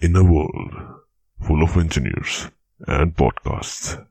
In 0.00 0.14
a 0.14 0.22
world 0.22 0.74
full 1.40 1.62
of 1.62 1.76
engineers 1.76 2.48
and 2.86 3.16
podcasts, 3.16 4.04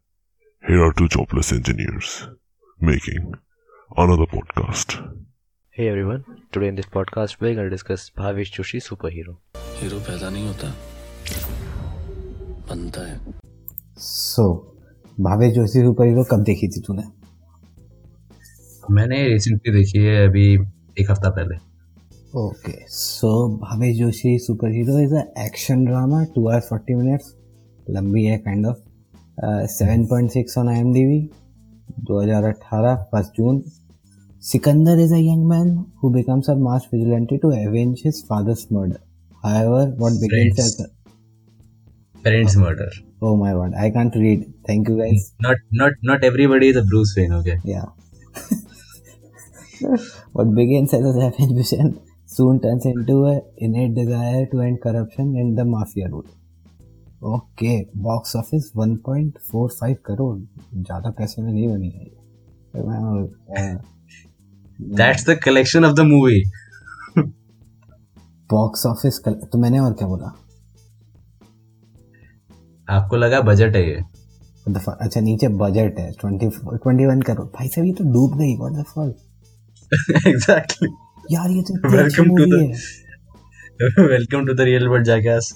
here 0.67 0.83
are 0.83 0.91
two 0.91 1.07
jobless 1.07 1.51
engineers 1.53 2.27
making 2.81 3.33
another 3.95 4.25
podcast. 4.25 4.95
Hey 5.69 5.87
everyone, 5.87 6.25
today 6.51 6.67
in 6.67 6.75
this 6.75 6.87
podcast 6.87 7.37
we're 7.39 7.53
going 7.53 7.69
to 7.69 7.69
discuss 7.69 8.09
Bhavish 8.09 8.51
Joshi 8.57 8.81
superhero. 8.89 9.35
Hero 9.79 9.99
पैदा 10.07 10.29
नहीं 10.29 10.47
होता 10.47 10.67
बनता 12.69 13.01
है 13.07 13.35
सो 14.05 14.45
भावे 15.19 15.49
Joshi 15.57 15.83
super 15.85 16.07
hero 16.07 16.23
कब 16.31 16.43
देखी 16.43 16.67
थी 16.75 16.81
तूने 16.87 17.03
मैंने 18.95 19.23
रिसेंटली 19.33 19.73
देखी 19.73 20.03
है 20.05 20.27
अभी 20.27 20.45
एक 21.01 21.11
हफ़्ता 21.11 21.29
पहले 21.37 21.55
okay 22.37 22.71
so 22.93 23.29
Bhavesh 23.57 23.95
Joshi 23.97 24.37
super 24.39 24.71
hero 24.71 24.97
is 24.99 25.13
a 25.15 25.21
action 25.43 25.85
drama 25.85 26.23
two 26.33 26.47
hour 26.47 26.59
forty 26.61 26.95
minutes 26.95 27.33
लंबी 27.95 28.23
है 28.23 28.37
kind 28.39 28.65
of 28.67 28.81
seven 29.75 30.05
point 30.07 30.29
six 30.31 30.57
on 30.57 30.69
I 30.69 30.79
M 30.79 30.91
D 30.93 31.03
B 31.05 31.19
दो 32.07 32.21
हज़ार 32.21 32.43
अट्ठारह 32.49 32.95
first 33.11 33.37
June 33.37 33.61
Sikandar 34.43 34.99
is 35.03 35.13
a 35.13 35.17
young 35.19 35.45
man 35.49 35.71
who 36.03 36.09
becomes 36.13 36.49
a 36.49 36.55
mass 36.67 36.87
vigilante 36.93 37.37
to 37.45 37.51
avenge 37.59 38.01
his 38.05 38.23
father's 38.29 38.67
murder 38.73 38.99
however 39.63 39.95
what 39.99 40.19
begins 40.21 40.77
Parents 42.25 42.53
okay. 42.53 42.61
murder. 42.61 42.85
Oh 43.21 43.35
my 43.39 43.51
god! 43.57 43.75
I 43.81 43.89
can't 43.95 44.15
read. 44.21 44.41
Thank 44.69 44.89
you 44.91 44.95
guys. 44.97 45.27
Not 45.43 45.61
not 45.81 46.01
not 46.09 46.25
everybody 46.29 46.69
is 46.73 46.79
a 46.79 46.83
Bruce 46.89 47.13
Wayne, 47.17 47.35
okay? 47.37 47.55
Yeah. 47.63 47.85
what 50.33 50.53
begins 50.55 50.93
as 50.93 51.05
a 51.05 51.13
revenge 51.19 51.53
mission 51.61 51.93
soon 52.35 52.59
turns 52.63 52.85
into 52.85 53.15
a 53.27 53.35
innate 53.57 53.93
desire 53.95 54.45
to 54.51 54.61
end 54.61 54.81
corruption 54.81 55.35
and 55.41 55.57
the 55.57 55.65
mafia 55.75 56.07
rule. 56.15 56.29
Okay 57.23 57.75
box 57.97 58.35
office 58.35 58.71
1.45 58.77 59.95
crore 60.05 60.37
ज़्यादा 60.39 61.09
पैसे 61.17 61.41
में 61.41 61.51
नहीं 61.51 61.67
बनी 61.67 61.89
है 61.89 62.05
that's 64.97 65.25
the 65.29 65.37
collection 65.45 65.85
of 65.85 65.93
the 65.95 65.99
movie 66.09 66.43
box 68.51 68.85
office 68.85 69.19
तो 69.27 69.57
मैंने 69.59 69.79
और 69.79 69.93
क्या 69.93 70.07
बोला? 70.07 70.31
आपको 72.89 73.15
लगा 73.15 73.39
बजट 73.41 73.75
है 73.75 73.83
ये। 73.89 73.97
What 73.97 74.75
the 74.75 74.83
fuck? 74.85 74.97
अच्छा 75.01 75.21
नीचे 75.21 75.47
बजट 75.63 75.99
है 75.99 76.11
24 76.13 76.61
21 76.85 77.23
करोड़ 77.27 77.47
भाई 77.57 77.67
साहब 77.67 77.87
ये 77.87 77.93
तो 77.93 78.03
डूब 78.13 78.37
गई 78.37 78.55
व्हाट 78.57 78.73
द 78.73 78.83
फक 78.89 80.27
एग्जैक्टली 80.27 80.89
यार 81.31 81.49
ये 81.51 81.61
तो 81.61 81.89
welcome 81.89 82.35
to 82.37 82.45
the 82.45 82.57
welcome 84.01 84.45
to 84.45 84.53
the 84.53 84.61
real 84.61 84.87
world 84.87 85.05
jackass 85.05 85.53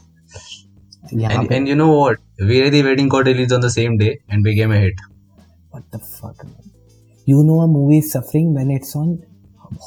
and 1.13 1.51
and 1.51 1.67
you 1.67 1.75
know 1.75 1.87
what 1.93 2.19
Veere 2.41 2.69
Di 2.71 2.83
Wedding 2.85 3.09
got 3.09 3.27
release 3.27 3.53
on 3.53 3.61
the 3.61 3.69
same 3.69 3.97
day 3.97 4.07
and 4.31 4.43
became 4.43 4.73
a 4.73 4.79
hit 4.79 5.01
what 5.01 5.95
the 5.95 5.99
fuck 5.99 6.45
you 7.27 7.43
know 7.43 7.59
a 7.59 7.65
movie 7.67 8.01
suffering 8.01 8.53
when 8.55 8.71
it's 8.71 8.95
on 8.97 9.17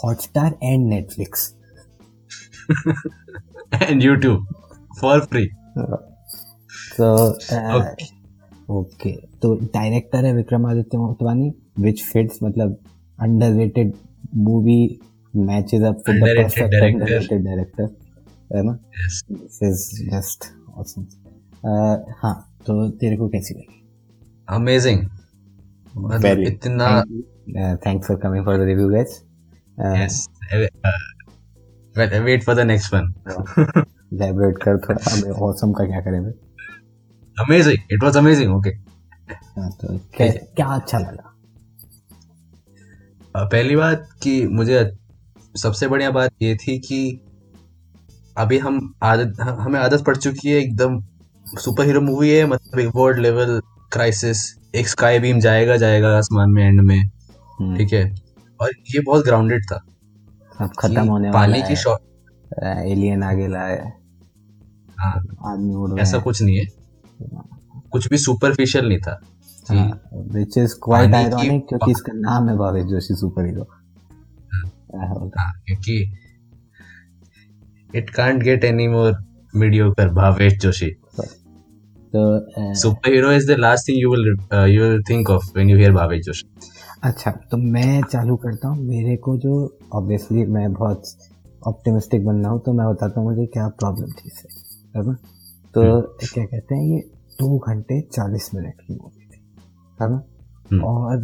Hotstar 0.04 0.58
and 0.62 0.88
Netflix 0.88 1.54
and 3.82 4.02
YouTube 4.02 4.46
for 5.00 5.20
free 5.26 5.48
so 6.72 7.14
okay 8.72 9.16
तो 9.42 9.54
director 9.64 10.24
है 10.24 10.32
Vikramaditya 10.34 10.98
Motwane 10.98 11.52
which 11.80 12.02
fits 12.02 12.38
मतलब 12.42 12.78
under 13.18 13.90
movie 14.36 14.80
up 15.36 15.74
with 15.74 15.82
the 15.82 15.84
Underrated 15.84 16.44
perfect 16.44 16.74
director. 16.74 17.38
Director 17.44 17.84
है 18.56 18.62
ना? 18.62 18.72
Yes. 18.72 19.14
This 19.32 19.62
is 19.62 20.10
just 20.10 20.44
awesome 20.78 21.02
हाँ 22.22 22.34
तो 22.66 22.88
तेरे 23.00 23.16
को 23.16 23.28
कैसी 23.28 23.54
लगी? 23.54 23.80
Amazing. 24.58 25.00
मतलब. 25.96 26.38
इतना 26.46 26.88
thanks 27.86 28.08
for 28.08 28.16
coming 28.16 28.44
for 28.44 28.56
the 28.58 28.60
review 28.60 28.88
guys 28.88 29.20
yes. 29.80 30.14
Uh, 30.52 30.66
wait, 31.96 32.12
wait 32.24 32.42
for 32.44 32.54
the 32.54 32.64
next 32.64 32.88
one. 32.94 33.08
Elaborate 34.14 34.56
कर 34.62 34.78
थोड़ा 34.78 35.12
हमें 35.12 35.30
ऑसम 35.30 35.72
का 35.72 35.84
क्या 35.84 36.00
करें 36.00 36.32
it 37.94 38.02
was 38.02 38.16
amazing. 38.16 38.50
Okay. 38.56 38.74
हाँ, 39.58 39.70
तो 39.80 39.98
क्या 40.16 40.26
क्या 40.56 40.66
अच्छा 40.66 40.98
लगा? 40.98 41.30
पहली 43.36 43.76
बात 43.76 44.08
कि 44.22 44.46
मुझे 44.46 44.74
सबसे 45.56 45.88
बढ़िया 45.88 46.10
बात 46.10 46.30
ये 46.42 46.56
थी 46.56 46.78
कि 46.78 47.20
अभी 48.38 48.58
हम 48.58 48.94
आदत 49.02 49.40
हमें 49.40 49.80
आदत 49.80 50.04
पड़ 50.04 50.16
चुकी 50.16 50.48
है 50.48 50.56
एकदम 50.56 51.00
सुपर 51.46 51.84
हीरो 51.84 52.00
मूवी 52.00 52.30
है 52.30 52.46
मतलब 52.46 52.80
एक 52.80 52.92
वर्ल्ड 52.94 53.18
लेवल 53.18 53.60
क्राइसिस 53.92 54.58
एक 54.74 54.88
स्काई 54.88 55.18
बीम 55.18 55.40
जाएगा 55.40 55.76
जाएगा 55.76 56.18
आसमान 56.18 56.50
में 56.50 56.68
एंड 56.68 56.80
में 56.80 56.98
हम्म, 56.98 57.76
ठीक 57.76 57.92
है? 57.92 58.14
और 58.60 58.70
ये 58.94 59.00
बहुत 59.00 59.24
ग्राउंडेड 59.24 59.64
था। 59.64 59.84
अब 60.60 60.70
खत्म 60.78 61.00
होने 61.00 61.32
पानी 61.32 61.62
की 61.62 61.76
शॉट 61.76 61.98
एलियन 62.62 63.22
आगे 63.22 63.48
लाए। 63.48 63.92
हाँ। 64.98 65.98
ऐसा 66.00 66.18
कुछ 66.18 66.42
नहीं 66.42 66.56
है। 66.56 66.66
कुछ 67.92 68.08
भी 68.08 68.18
सुपरफिशियल 68.18 68.88
नहीं 68.88 68.98
था। 68.98 69.20
विच 70.14 70.58
इज़ 70.58 70.74
क्वाइट 70.84 71.14
आयरॉनिक 71.14 71.66
क्योंकि 71.68 71.90
इसका 71.90 72.12
नाम 72.12 72.48
है 72.48 72.56
भावेश 72.56 72.84
जोशी 72.84 73.14
सुपर 73.14 73.46
हीरो 73.46 73.68
क्योंकि 74.94 75.96
it 77.98 78.10
can't 78.10 78.42
get 78.42 78.64
any 78.64 78.86
more 78.88 79.12
mediocre 79.54 80.08
Bhavesh 80.14 80.58
Joshi 80.58 80.90
तो 82.12 82.74
super 82.74 83.12
hero 83.12 83.32
is 83.32 83.52
the 83.52 83.56
last 83.58 83.88
thing 83.88 83.98
you 84.00 84.10
will 84.10 84.26
you 84.70 84.82
will 84.82 85.02
think 85.10 85.30
of 85.30 85.44
when 85.54 85.70
you 85.70 85.76
hear 85.76 85.92
Bhavesh 85.92 86.24
Joshi 86.26 86.48
अच्छा 87.04 87.30
तो 87.50 87.56
मैं 87.56 88.02
चालू 88.02 88.36
करता 88.36 88.68
हूँ। 88.68 88.84
मेरे 88.86 89.16
को 89.16 89.36
जो 89.36 89.54
ऑब्वियसली 89.92 90.44
मैं 90.52 90.72
बहुत 90.72 91.02
ऑप्टिमिस्टिक 91.66 92.24
बन 92.26 92.36
रहा 92.36 92.50
हूँ 92.50 92.60
तो 92.60 92.72
मैं 92.72 92.86
बताता 92.88 93.20
हूँ 93.20 93.28
मुझे 93.30 93.46
क्या 93.46 93.66
प्रॉब्लम 93.80 94.10
थी 94.10 94.26
इससे 94.26 94.48
है 94.98 95.06
ना? 95.06 95.12
तो 95.74 96.00
क्या 96.24 96.44
कहते 96.44 96.74
हैं 96.74 96.82
ये 96.82 97.00
दो 97.40 97.58
घंटे 97.58 98.00
चालीस 98.00 98.50
मिनट 98.54 98.80
की 98.80 98.94
मूवी 98.94 99.26
थी 99.26 99.40
है 99.98 100.10
ना? 100.10 100.22
हम्म। 100.70 100.82
और 100.84 101.16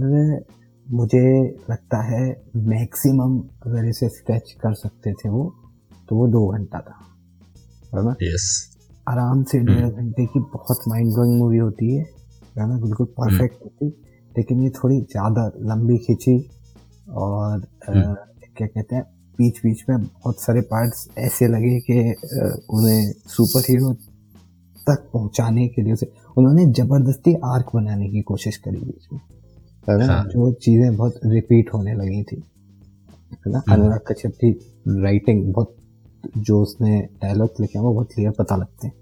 मुझे 0.90 1.22
लगता 1.70 2.02
है 2.04 2.22
मैक्सिमम 2.68 3.38
अगर 3.66 3.88
इसे 3.88 4.08
स्ट्रेच 4.08 4.52
कर 4.62 4.74
सकते 4.74 5.12
थे 5.12 5.28
वो 5.28 5.42
तो 6.08 6.16
वो 6.16 6.26
दो 6.28 6.46
घंटा 6.48 6.78
था। 6.80 8.02
ना 8.02 8.14
यस 8.22 8.46
आराम 9.06 9.42
से 9.50 9.58
डेढ़ 9.60 9.88
घंटे 9.88 10.26
की 10.26 10.40
बहुत 10.54 10.88
माइंड 10.88 11.12
ब्लोइंग 11.14 11.38
मूवी 11.38 11.58
होती 11.58 11.94
है 11.94 12.02
ना? 12.58 12.78
बिल्कुल 12.78 13.06
परफेक्ट 13.18 13.62
होती। 13.64 13.86
लेकिन 14.32 14.62
ये 14.62 14.70
थोड़ी 14.70 15.00
ज़्यादा 15.00 15.50
लंबी 15.70 15.96
खींची 15.98 16.36
और 17.08 17.60
अ, 17.60 17.90
हम्म। 17.90 18.14
क्या 18.56 18.66
कहते 18.66 18.96
हैं 18.96 19.02
बीच 19.38 19.60
बीच 19.64 19.84
में 19.88 19.98
बहुत 19.98 20.40
सारे 20.40 20.60
पार्ट्स 20.70 21.08
ऐसे 21.18 21.46
लगे 21.48 21.78
कि 21.80 21.98
उन्हें 22.70 23.12
सुपर 23.28 23.60
हीरो 23.68 23.92
तक 24.76 25.08
पहुँचाने 25.12 25.66
के 25.68 25.82
लिए 25.82 25.92
उसे 25.92 26.10
उन्होंने 26.36 26.66
ज़बरदस्ती 26.72 27.34
आर्क 27.46 27.70
बनाने 27.74 28.08
की 28.10 28.20
कोशिश 28.22 28.56
करी 28.56 28.78
बीच 28.78 29.06
में। 29.12 29.20
है 29.88 29.98
ना? 29.98 30.06
हाँ। 30.06 30.24
जो 30.24 30.52
चीज़ें 30.52 30.96
बहुत 30.96 31.20
रिपीट 31.24 31.70
होने 31.74 31.94
लगी 31.94 32.22
थी 32.22 32.42
है 33.46 33.52
ना? 33.52 33.62
हम्म। 33.68 33.82
अनुराग 33.82 34.00
कश्यप 34.08 34.32
की 34.44 34.50
राइटिंग 34.88 35.52
बहुत 35.54 35.76
जो 36.38 36.62
उसने 36.62 37.08
डायलॉग 37.22 37.50
लिखे 37.60 37.78
हैं 37.78 37.84
वो 37.86 37.94
बहुत 37.94 38.12
क्लियर 38.14 38.32
पता 38.38 38.56
लगते 38.56 38.86
हैं। 38.86 38.94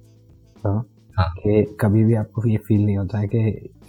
हाँ? 0.65 0.85
हाँ। 1.17 1.35
कि 1.39 1.77
कभी 1.81 2.05
भी 2.05 2.15
आपको 2.15 2.49
ये 2.49 2.57
फील 2.57 2.85
नहीं 2.85 2.97
होता 2.97 3.19
है 3.19 3.29
कि 3.35 3.39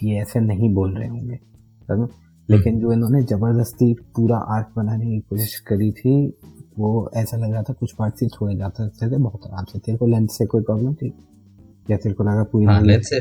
ये 0.03 0.21
ऐसे 0.21 0.39
नहीं 0.39 0.73
बोल 0.73 0.97
रहे 0.97 1.07
होंगे 1.07 1.33
है 1.33 1.99
ना? 1.99 2.07
लेकिन 2.49 2.79
जो 2.79 2.91
इन्होंने 2.93 3.23
ज़बरदस्ती 3.23 3.93
पूरा 3.93 4.37
आर्क 4.37 4.67
बनाने 4.75 5.05
की 5.05 5.19
कोशिश 5.19 5.59
करी 5.59 5.91
थी 5.91 6.33
वो 6.79 7.11
ऐसा 7.15 7.37
लग 7.37 7.51
रहा 7.51 7.63
था 7.63 7.73
कुछ 7.73 7.93
पार्ट 7.93 8.15
से 8.15 8.27
छोड़े 8.27 8.55
जाते 8.55 8.87
थे 8.89 9.17
बहुत 9.17 9.41
आराम 9.47 9.65
से। 9.65 9.79
तेरे 9.79 9.97
को 9.97 10.07
लेंथ 10.07 10.27
से 10.27 10.45
कोई 10.45 10.61
प्रॉब्लम 10.61 10.93
थी? 10.93 11.13
या 11.91 11.97
तेरे 11.97 12.15
को 12.15 12.23
लगा 12.23 12.43
पूरी 12.43 12.65
हाँ 12.65 12.81
लेंस 12.81 13.09
से 13.09 13.19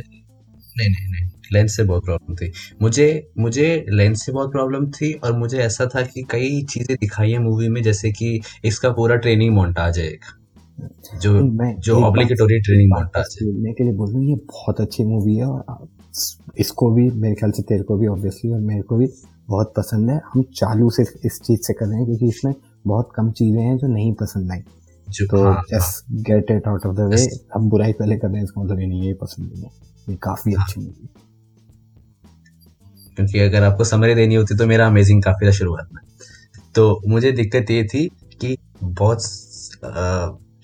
नहीं 0.79 0.89
नहीं 0.89 1.09
नहीं 1.09 1.29
लेंस 1.53 1.77
से 1.77 1.85
बहुत 1.85 2.05
प्रॉब्लम 2.05 2.35
थी। 2.35 2.53
मुझे 2.83 3.07
मुझे 3.39 3.85
लेंस 3.91 4.25
से 4.27 4.33
बहुत 4.33 4.51
प्रॉब्लम 4.53 4.87
थी 4.91 5.13
और 5.15 5.33
मुझे 5.39 5.59
ऐसा 5.59 5.87
था 5.87 6.03
कि 6.03 6.23
कई 6.31 6.61
चीज़ें 6.71 6.97
दिखाई 7.01 7.31
है 7.31 7.39
मूवी 7.39 7.69
में 7.69 7.83
जैसे 7.83 8.11
कि 8.13 8.41
इसका 8.65 8.91
पूरा 8.91 9.17
ट्रेनिंग 9.17 9.55
मोन्टाज 9.55 9.99
है 9.99 10.07
एक। 10.07 10.25
जो 11.23 11.41
जो 11.81 12.01
ऑब्लिगेटोरी 12.01 12.61
ट्रेनिंग 12.61 12.91
मोन्टाज 12.93 13.37
है। 13.43 13.73
के 13.73 13.85
लिए 13.85 13.93
बोल 13.93 14.11
रहा 14.11 14.23
ये 14.23 14.35
बहुत 14.35 14.81
अच्छी 14.81 15.05
मूवी 15.05 15.37
है 15.37 15.47
और 15.47 15.89
इसको 16.59 16.91
भी 16.91 17.11
मेरे 17.11 17.35
ख्याल 17.35 17.51
से 17.51 17.63
तेरे 17.63 17.83
को 17.83 17.97
भी 17.97 18.07
ऑब्वियसली 18.07 18.53
और 18.53 18.61
मेरे 18.61 18.83
को 18.83 18.97
भी 18.97 19.07
बहुत 19.49 19.73
पसंद 19.77 20.11
है। 20.11 20.21
हम 20.35 20.43
चालू 20.55 20.91
सिर्फ़ 20.91 21.27
इस 21.27 21.41
चीज़ 21.41 21.61
से 21.61 21.73
कर 21.73 21.87
रहे 21.87 21.97
हैं 21.97 22.07
क्योंकि 22.07 22.29
इसमें 22.29 22.55
बहुत 22.87 23.13
कम 23.17 23.31
चीज़ें 23.31 23.63
हैं 23.63 23.77
जो 23.77 23.87
नहीं 23.87 24.13
पसंद 24.13 24.53
आई। 24.53 24.59
तो 25.27 25.53
just 25.71 26.05
get 26.23 26.51
it 26.51 26.69
out 26.69 26.87
of 26.87 26.97
the 26.97 27.01
way 27.01 27.27
हम 27.55 27.69
बुराई 27.71 27.93
पहले 27.93 28.17
कर 28.17 28.29
रहे 28.29 28.37
हैं 28.37 28.45
इसका 28.45 28.63
मतलब 28.63 28.81
ये 28.81 28.87
नहीं 28.87 29.07
है 29.07 29.15
पसंद 29.15 29.53
नहीं 29.53 29.63
है। 29.63 29.71
ये 30.08 30.16
काफ़ी 30.16 30.52
हाँ। 30.52 30.64
अच्छी 30.64 30.81
मूवी 30.81 31.08
क्योंकि 33.16 33.38
अगर 33.40 33.62
आपको 33.64 33.84
समरी 33.84 34.14
देनी 34.14 34.34
होती 34.34 34.56
तो 34.56 34.66
मेरा 34.66 34.87
अमेजिंग 34.87 35.22
काफ़ी 35.22 35.46
था 35.46 35.52
शुरुआत 35.52 35.88
में। 35.94 36.02
तो 36.75 37.00
मुझे 37.08 37.32
दिक्कत 37.32 37.70
ये 37.70 37.84
थी 37.84 38.06
कि 38.40 38.56
बहुत 38.82 39.22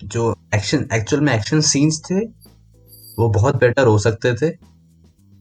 जो 0.05 0.35
एक्शन 0.55 0.87
एक्चुअल 0.93 1.23
में 1.23 1.33
एक्शन 1.33 1.61
सीन्स 1.63 1.99
थे 2.01 2.19
वो 3.17 3.27
बहुत 3.31 3.55
बेटर 3.55 3.87
हो 3.87 3.97
सकते 3.99 4.33
थे। 4.33 4.51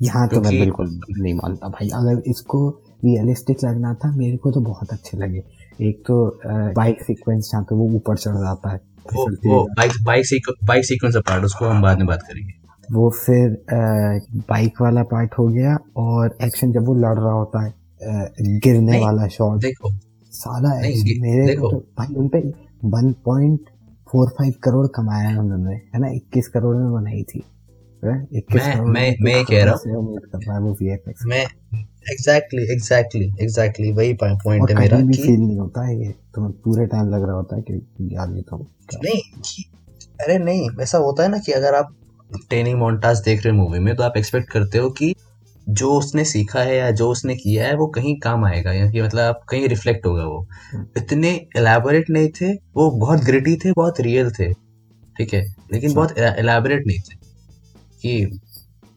यहाँ 0.00 0.26
तो 0.28 0.40
मैं 0.40 0.50
बिल्कुल 0.50 0.88
नहीं 1.12 1.34
मानता 1.34 1.68
भाई। 1.68 1.88
अगर 1.94 2.22
इसको 2.26 2.68
रियलिस्टिक 3.04 3.64
लगना 3.64 3.94
था 3.94 4.10
मेरे 4.16 4.36
को 4.36 4.50
तो 4.50 4.60
बहुत 4.62 4.92
अच्छे 4.92 5.18
लगे। 5.18 5.42
एक 5.80 6.02
तो 6.06 6.16
बाइक 6.46 7.02
सीक्वेंस 7.02 7.50
जहाँ 7.52 7.62
पे 7.62 7.74
वो 7.74 7.86
ऊपर 7.96 8.16
चढ़ 8.16 8.36
जाता 8.36 8.72
है 8.72 8.80
वो 9.06 9.28
वो 9.46 9.62
बाइक 9.76 9.92
बाइक 10.04 10.84
सीक्वेंस 10.84 11.16
पार्ट 11.18 11.44
उसको 11.44 11.64
हम 11.66 11.82
बाद 11.82 11.98
में 11.98 12.06
बात 12.06 12.22
करेंगे। 12.22 12.52
वो 12.92 13.10
फिर 13.10 13.64
बाइक 14.50 14.80
वाला 14.80 15.02
पार्ट 15.02 15.34
हो 15.38 15.46
गया 15.48 15.76
और 15.96 16.36
एक्शन 16.42 16.72
जब 16.72 16.86
वो 16.86 16.94
लड़ 16.94 17.18
रहा 17.18 17.32
होता 17.32 17.64
है 17.64 17.74
गिरने 18.58 19.00
वाला 19.00 19.26
शॉट 19.26 19.60
देखो 19.60 19.90
नहीं, 20.80 21.20
मेरे 21.20 21.46
देखो। 21.46 21.70
तो 21.70 21.78
भाई 21.98 22.14
उन 22.14 22.28
पे 22.28 22.38
1.45 22.88 24.54
करोड़ 24.64 24.86
कमाया 24.86 25.28
है 25.28 25.38
उन्होंने 25.38 25.74
है 25.74 26.00
ना 26.00 26.08
21 26.08 26.48
करोड़ 26.48 26.76
में 26.76 26.92
बनाई 26.92 27.22
थी? 27.22 27.42
21 28.32 28.66
मैं- 28.66 28.76
मैं- 28.88 29.16
मैं 29.20 29.44
तो 29.44 29.50
कह 29.50 29.64
रहा 29.64 29.74
हूँ। 29.94 30.16
मैं 31.26 31.44
एग्जैक्टली 32.12 32.62
एग्जैक्टली 32.72 33.32
एग्जैक्टली 33.40 33.92
वही 33.92 34.14
पॉइंट 34.14 34.42
है 34.70 34.76
मेरा 34.80 34.96
कि 35.00 35.22
फील 35.22 35.40
नहीं 35.40 35.58
होता 35.58 35.86
है 35.86 36.00
ये 36.00 36.14
तुम्हें 36.34 36.52
पूरे 36.52 36.86
टाइम 36.86 37.08
लग 37.08 37.22
रहा 37.22 37.36
होता 37.36 37.56
है 37.56 37.62
कि 37.62 37.74
यार 38.16 38.34
ये 38.36 38.42
तो 38.42 38.56
नहीं 39.04 39.20
अरे 40.20 40.38
नहीं 40.38 40.68
वैसा 40.70 40.98
होता 40.98 41.22
है 41.22 41.28
ना 41.28 41.38
कि 41.38 41.52
अगर 41.52 41.74
आप 41.74 41.94
ट्रेनिंग 42.38 42.78
मोन्टाज 42.78 43.20
देख 43.20 43.44
रहे 43.44 43.54
हो 43.54 43.62
मूवी 43.62 43.78
में 43.78 43.94
तो 43.96 44.02
आप 44.02 44.16
एक्सपेक्ट 44.16 44.50
करते 44.50 44.78
हो 44.78 44.90
कि 44.90 45.14
जो 45.66 45.90
उसने 45.92 46.24
सीखा 46.24 46.60
है 46.60 46.76
या 46.76 46.90
जो 46.90 47.08
उसने 47.10 47.34
किया 47.36 47.66
है 47.66 47.76
वो 47.76 47.86
कहीं 47.86 48.18
काम 48.20 48.44
आएगा 48.44 48.72
या 48.72 48.90
कि 48.90 49.02
मतलब 49.02 49.20
आप 49.20 49.40
कहीं 49.48 49.68
रिफ्लेक्ट 49.68 50.06
होगा 50.06 50.24
वो 50.24 50.40
हम्म। 50.72 50.86
इतने 50.96 51.30
एलैबोरेट 51.56 52.10
नहीं 52.10 52.28
थे 52.40 52.52
वो 52.52 52.90
बहुत 52.90 53.24
ग्रिटी 53.24 53.56
थे 53.56 53.72
बहुत 53.72 54.00
रियल 54.00 54.30
थे 54.30 54.52
ठीक 55.16 55.34
है 55.34 55.42
लेकिन 55.72 55.90
अच्छा। 55.90 55.94
बहुत 55.94 56.18
एलैबोरेट 56.38 56.86
नहीं 56.86 56.98
थे 57.00 57.16
कि 58.02 58.40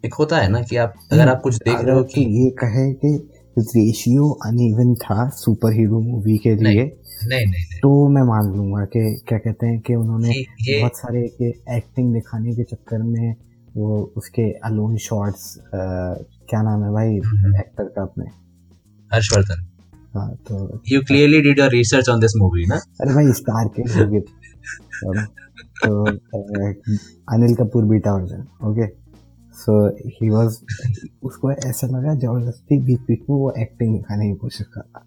एक 0.04 0.14
होता 0.14 0.38
है 0.38 0.50
ना 0.50 0.62
कि 0.62 0.76
आप 0.78 0.94
अगर 1.12 1.30
आप 1.30 1.42
कुछ 1.42 1.56
देख 1.56 1.80
रहे 1.80 1.96
हो 1.96 2.04
कि 2.06 2.22
ये 2.36 2.50
कहे 2.60 2.92
कि 2.96 3.16
रेशियो 3.58 4.30
अनइवन 4.46 4.94
था 4.96 5.28
सुपर 5.30 5.74
हीरो 5.74 6.00
मूवी 6.00 6.38
के 6.38 6.56
लिए 6.56 6.86
नहीं 7.24 7.46
नहीं 7.46 7.64
तो 7.64 8.08
मैं 8.08 8.22
मान 8.22 8.56
लूँगा 8.56 8.86
कि 8.86 9.22
क्या 9.28 9.40
कहते 9.40 9.68
हैं 9.68 9.80
कि 9.80 9.96
उन्होंने 9.96 10.30
ये- 10.30 10.82
बहुत 10.82 10.98
सारे 10.98 11.28
के 11.28 11.78
एक्टिंग 11.78 12.14
दिखाने 12.14 12.56
के 12.56 12.64
चक्कर 12.64 13.04
में 13.04 13.36
वो 13.78 14.14
उसके 14.18 14.52
अलोन 14.52 14.98
शॉट्स 14.98 15.58
क्या 16.50 16.62
नाम 16.62 16.84
है 16.84 16.92
भाई? 16.92 17.20
हम्म। 17.26 17.56
एक्टर 17.56 17.84
का 17.84 18.02
अपने। 18.02 18.26
हर्षवर्धन। 19.14 19.66
हाँ 20.16 20.36
तो 20.36 20.82
you 20.88 21.02
clearly 21.02 21.42
did 21.42 21.60
your 21.60 21.70
research 21.70 22.10
on 22.10 22.20
this 22.20 22.32
movie 22.38 22.66
ना? 22.66 22.76
अरे 22.76 23.14
भाई 23.14 23.34
स्टार 23.34 23.68
के 23.68 23.82
हो 23.82 24.12
गए। 24.12 24.20
तो 25.86 26.06
Anil 27.34 27.56
Kapoor 27.56 27.86
beta 27.86 28.14
version 28.14 28.68
okay 28.68 28.88
so 29.54 29.88
he 29.88 30.30
was 30.30 30.58
उसको 31.24 31.52
ऐसा 31.52 31.88
लगा 31.88 32.16
ज़बरदस्ती 32.16 32.80
बीच 32.80 33.00
बीच 33.00 33.20
में 33.20 33.38
वो 33.38 33.54
एक्टिंग 33.60 33.98
दिखाने 33.98 34.30
की 34.30 34.36
कोशिश 34.36 34.68
कर 34.68 34.82
रहा 34.82 35.07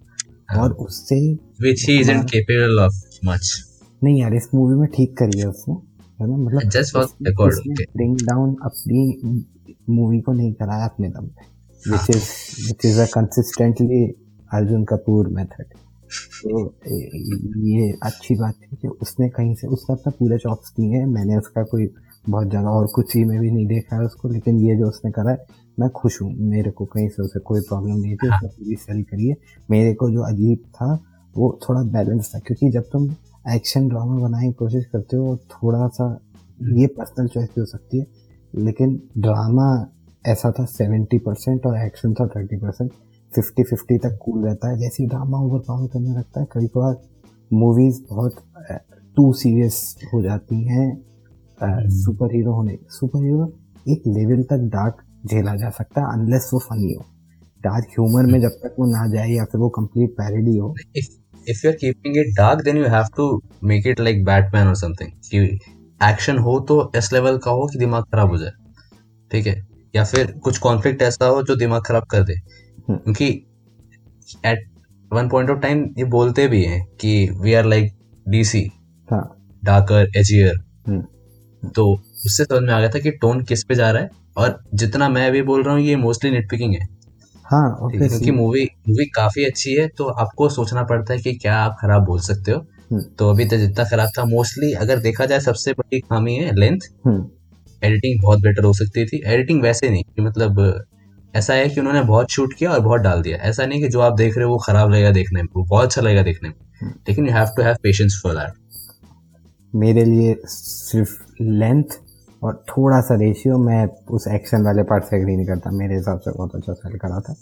और 0.59 0.73
उससे 0.73 1.35
which 1.37 1.83
he 1.89 2.01
isn't 2.01 2.25
capable 2.25 2.79
of 2.87 2.93
much. 3.29 3.59
नहीं 4.05 4.21
यार 4.21 4.35
इस 4.35 4.49
मूवी 4.55 4.75
में 4.75 4.89
ठीक 4.89 5.17
करी 5.17 5.39
है 5.39 5.49
उसने 5.49 5.75
है 6.21 6.31
ना? 6.31 6.37
मतलब 6.37 6.61
Just 6.61 6.91
for 6.97 7.05
record, 7.05 7.53
okay. 7.53 7.89
Bring 7.97 8.17
down 8.17 8.57
अपनी 8.65 9.19
मूवी 9.91 10.21
को 10.21 10.33
नहीं 10.33 10.53
कराया 10.53 10.85
अपने 10.85 11.09
दम 11.09 11.27
पे 11.27 11.51
which 11.91 12.11
is 12.11 12.25
which 12.67 12.85
is 12.85 13.01
a 13.01 13.05
consistently 13.05 14.05
Arjun 14.55 14.85
Kapoor 14.85 15.29
method 15.29 15.65
तो 16.45 16.75
ये 17.69 17.93
अच्छी 18.03 18.35
बात 18.35 18.55
है 18.63 18.79
कि 18.83 18.89
उसने 18.89 19.29
कहीं 19.29 19.55
से 19.55 19.67
उसने 19.67 19.95
अपना 19.95 20.13
पूरा 20.19 20.37
चॉप्स 20.37 20.71
किए 20.71 20.87
हैं 20.87 21.07
मैंने 21.07 21.37
उसका 21.37 21.63
कोई 21.63 21.87
बहुत 22.25 22.49
ज़्यादा 22.49 22.71
और 22.71 22.87
कुछ 22.95 23.15
ही 23.17 23.25
में 23.25 23.39
भी 23.41 23.51
नहीं 23.51 23.67
देखा 23.67 23.97
है 23.97 24.05
उसको, 24.05 24.29
लेकिन 24.29 24.59
ये 24.61 24.77
जो 24.77 24.89
उसने 24.89 25.11
करा 25.11 25.31
है, 25.31 25.45
मैं 25.79 25.89
खुश 25.91 26.21
हूँ। 26.23 26.33
मेरे 26.49 26.71
को 26.71 26.85
कहीं 26.85 27.09
से 27.09 27.23
उसे 27.23 27.41
कोई 27.41 27.61
प्रॉब्लम 27.61 27.97
नहीं 27.97 28.17
थी, 28.17 28.29
उसने 28.29 28.49
पूरी 28.49 28.77
सेल 28.77 29.03
करी 29.03 29.29
है। 29.29 29.37
मेरे 29.69 29.95
को 29.95 30.11
जो 30.11 30.23
अजीब 30.25 30.65
था, 30.75 30.93
वो 31.35 31.59
थोड़ा 31.63 31.83
बैलेंस 31.93 32.31
था, 32.35 32.39
क्योंकि 32.39 32.71
जब 32.71 32.89
तुम 32.93 33.09
एक्शन 33.47 33.89
ड्रामा 33.89 34.19
बनाने 34.19 34.47
की 34.47 34.53
कोशिश 34.55 34.85
करते 34.87 35.17
हो, 35.17 35.37
थोड़ा 35.53 35.87
सा 35.89 36.07
ये 36.73 36.87
पर्सनल 36.89 37.29
चॉइस 37.29 37.49
भी 37.49 37.61
हो 37.61 37.67
सकती 37.67 37.99
है, 37.99 38.07
लेकिन 38.55 39.01
ड्रामा 39.19 39.71
ऐसा 40.25 40.51
था 40.51 40.65
सेवेंटी 40.69 41.19
परसेंट 41.19 41.67
और 41.67 41.77
एक्शन 41.79 42.15
था 42.15 42.27
थर्टी 42.29 42.57
परसेंट 42.57 42.91
फिफ्टी 43.33 43.63
फिफ्टी 43.63 43.99
तक 43.99 44.19
कूल 44.23 44.45
रहता 44.45 44.71
है। 44.71 44.79
जैसे 44.79 45.03
ही 45.03 45.09
ड्रामा 45.09 45.39
ओवर 45.39 45.59
पावर 45.59 45.87
करने 45.89 46.11
लगता 46.11 46.41
है 46.41 46.47
कभी 46.53 46.67
कभार 46.69 46.97
मूवीज़ 47.51 48.01
बहुत 48.11 48.35
टू 49.17 49.33
सीरियस 49.35 49.97
हो 50.13 50.23
जाती 50.23 50.63
हैं। 50.65 50.89
सुपर 51.65 52.35
हीरो 52.35 52.53
होने 52.53 52.79
सुपर 52.89 53.25
हीरो 53.25 53.53
एक 53.89 54.03
लेवल 54.07 54.43
तक 54.43 54.57
डार्क 54.57 54.97
झेला 55.27 55.57
जा 55.57 55.71
सकता 55.71 56.01
है 56.01 56.07
अनलेस 56.13 56.51
वो 56.53 56.59
फनी 56.59 56.93
हो। 56.93 57.05
डार्क 57.63 57.85
ह्यूमर 57.85 58.33
में 58.33 58.41
जब 58.41 58.49
तक 58.49 58.77
वो 58.79 58.87
ना 58.87 59.15
जाए 59.15 59.29
या 59.29 59.45
फिर 59.45 59.61
वो 59.61 59.69
कंप्लीट 59.69 60.11
पैरोडी 60.11 60.57
हो। 60.57 60.75
If 61.51 61.57
you're 61.65 61.77
keeping 61.85 62.15
it 62.17 62.41
dark 62.41 62.59
then 62.65 62.77
you 62.77 62.91
have 62.95 63.09
to 63.21 63.39
make 63.69 63.87
it 63.87 64.01
like 64.07 64.29
batman 64.29 64.67
or 64.67 64.77
something. 64.77 65.09
कि 65.31 65.61
एक्शन 66.03 66.39
हो 66.39 66.61
तो 66.61 66.93
इस 66.97 67.13
लेवल 67.13 67.39
का 67.39 67.51
हो 67.51 67.67
कि 67.67 67.79
दिमाग 67.79 68.03
खराब 68.03 68.29
हो 68.29 68.39
जाए। 68.39 68.51
ठीक 69.31 69.47
है? 69.47 69.67
या 69.97 70.05
फिर 70.05 70.33
कुछ 70.33 70.59
कॉन्फ्लिक्ट 70.59 71.03
ऐसा 71.03 71.27
हो 71.27 71.43
जो 71.43 71.57
दिमाग 71.57 71.83
खराब 71.83 72.03
कर 72.03 72.23
दे। 72.23 72.33
हम्म। 72.89 72.97
क्योंकि 72.97 73.47
at 74.47 74.71
one 75.13 75.29
point 75.29 75.51
of 75.51 75.59
time 75.59 75.95
ये 75.99 76.05
बोलते 76.05 76.49
भी 76.49 76.65
हैं 76.65 76.87
कि 77.01 77.31
वी 77.41 77.55
आर 77.55 77.65
लाइक 77.65 77.93
डीसी 78.29 78.71
हाँ। 79.11 79.55
डार्कर 79.65 80.11
एजियर 80.17 80.55
हम्म। 80.87 81.05
तो 81.67 81.91
उससे 82.27 82.45
समझ 82.45 82.63
में 82.63 82.73
आ 82.75 82.79
गया 82.81 82.89
था 82.89 82.99
कि 82.99 83.11
टोन 83.11 83.43
किस 83.45 83.65
पे 83.65 83.75
जा 83.75 83.91
रहा 83.91 84.03
है 84.03 84.11
और 84.37 84.59
जितना 84.75 85.09
मैं 85.09 85.27
अभी 85.29 85.43
बोल 85.43 85.63
रहा 85.63 85.75
हूँ 85.75 85.83
ये 85.83 85.97
मोस्टली 85.97 86.31
नेटपिकिंग 86.31 86.75
है। 86.75 86.87
हाँ 87.45 87.91
है, 87.95 88.09
क्योंकि 88.09 88.31
मूवी 88.31 88.65
मूवी 88.89 89.05
काफ़ी 89.07 89.45
अच्छी 89.45 89.75
है 89.75 89.87
तो 89.89 90.05
आपको 90.21 90.49
सोचना 90.49 90.83
पड़ता 90.83 91.13
है 91.13 91.19
कि 91.19 91.33
क्या 91.35 91.57
आप 91.57 91.77
खराब 91.81 92.05
बोल 92.05 92.21
सकते 92.21 92.53
हो। 92.53 92.59
हम्म। 92.93 93.03
तो 93.19 93.31
अभी 93.31 93.45
तक 93.45 93.57
जितना 93.57 93.85
खराब 93.85 94.09
था 94.19 94.25
मोस्टली 94.25 94.73
अगर 94.75 94.99
देखा 94.99 95.27
जाए 95.27 95.41
सबसे 95.41 95.73
बड़ी 95.73 96.01
खामी 96.01 96.35
है 96.35 96.55
लेंथ 96.55 96.89
हम्म, 97.07 97.27
एडिटिंग 97.83 98.23
बहुत 98.23 98.41
बेटर 98.41 98.65
हो 98.65 98.73
सकती 98.73 99.05
थी। 99.05 99.23
एडिटिंग 99.27 99.63
वैसे 99.63 99.91
नहीं 99.91 100.03
कि 100.05 100.23
मतलब 100.23 100.85
ऐसा 101.35 101.55
है 101.55 101.69
कि 101.69 101.81
उन्होंने 101.81 102.03
बहुत 102.03 102.31
शूट 102.31 102.55
किया 102.59 102.71
और 102.71 102.81
बहुत 102.81 103.01
डाल 103.01 103.23
दिया। 103.23 103.37
ऐसा 103.49 103.67
नहीं 103.67 103.81
कि 103.83 103.89
जो 103.89 104.01
आप 104.01 104.17
देख 104.17 104.37
रहे 104.37 104.45
हो 104.45 104.53
वो 104.53 104.59
खराब 104.59 104.91
लगेगा 104.91 105.11
देखने 105.11 105.43
में 105.43 105.49
वो 105.57 105.65
बहुत 105.65 105.85
अच्छा 105.85 106.03
लगेगा 106.03 106.23
देखने 106.23 106.49
में। 106.49 106.55
हम्म। 106.83 106.93
लेकिन 107.09 107.27
you 107.29 107.33
have 107.33 107.49
to 107.57 107.63
have 107.63 107.77
patience 107.83 108.21
for 108.23 108.35
that 108.35 108.53
मेरे 109.75 110.05
लिए 110.05 110.37
सिर्फ़ 110.47 111.43
लेंथ 111.43 111.99
और 112.43 112.65
थोड़ा 112.69 113.01
सा 113.01 113.15
रेशियो 113.15 113.59
मैं 113.59 113.87
उस 114.11 114.27
एक्शन 114.29 114.63
वाले 114.63 114.83
पार्ट 114.83 115.05
से 115.05 115.17
एग्री 115.17 115.37
नहीं 115.37 115.47
करता। 115.47 115.71
मेरे 115.71 115.97
हिसाब 115.97 116.21
से 116.21 116.31
बहुत 116.31 116.55
अच्छा 116.55 116.73
सेल 116.73 116.99
करा 116.99 117.21
था। 117.21 117.35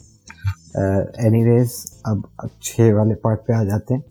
एनीवेज 1.26 1.72
अब 2.06 2.16
अब 2.16 2.28
अच्छे 2.44 2.92
वाले 2.92 3.14
पार्ट 3.14 3.40
पे 3.40 3.54
आ 3.54 3.62
जाते 3.64 3.94
हैं। 3.94 4.02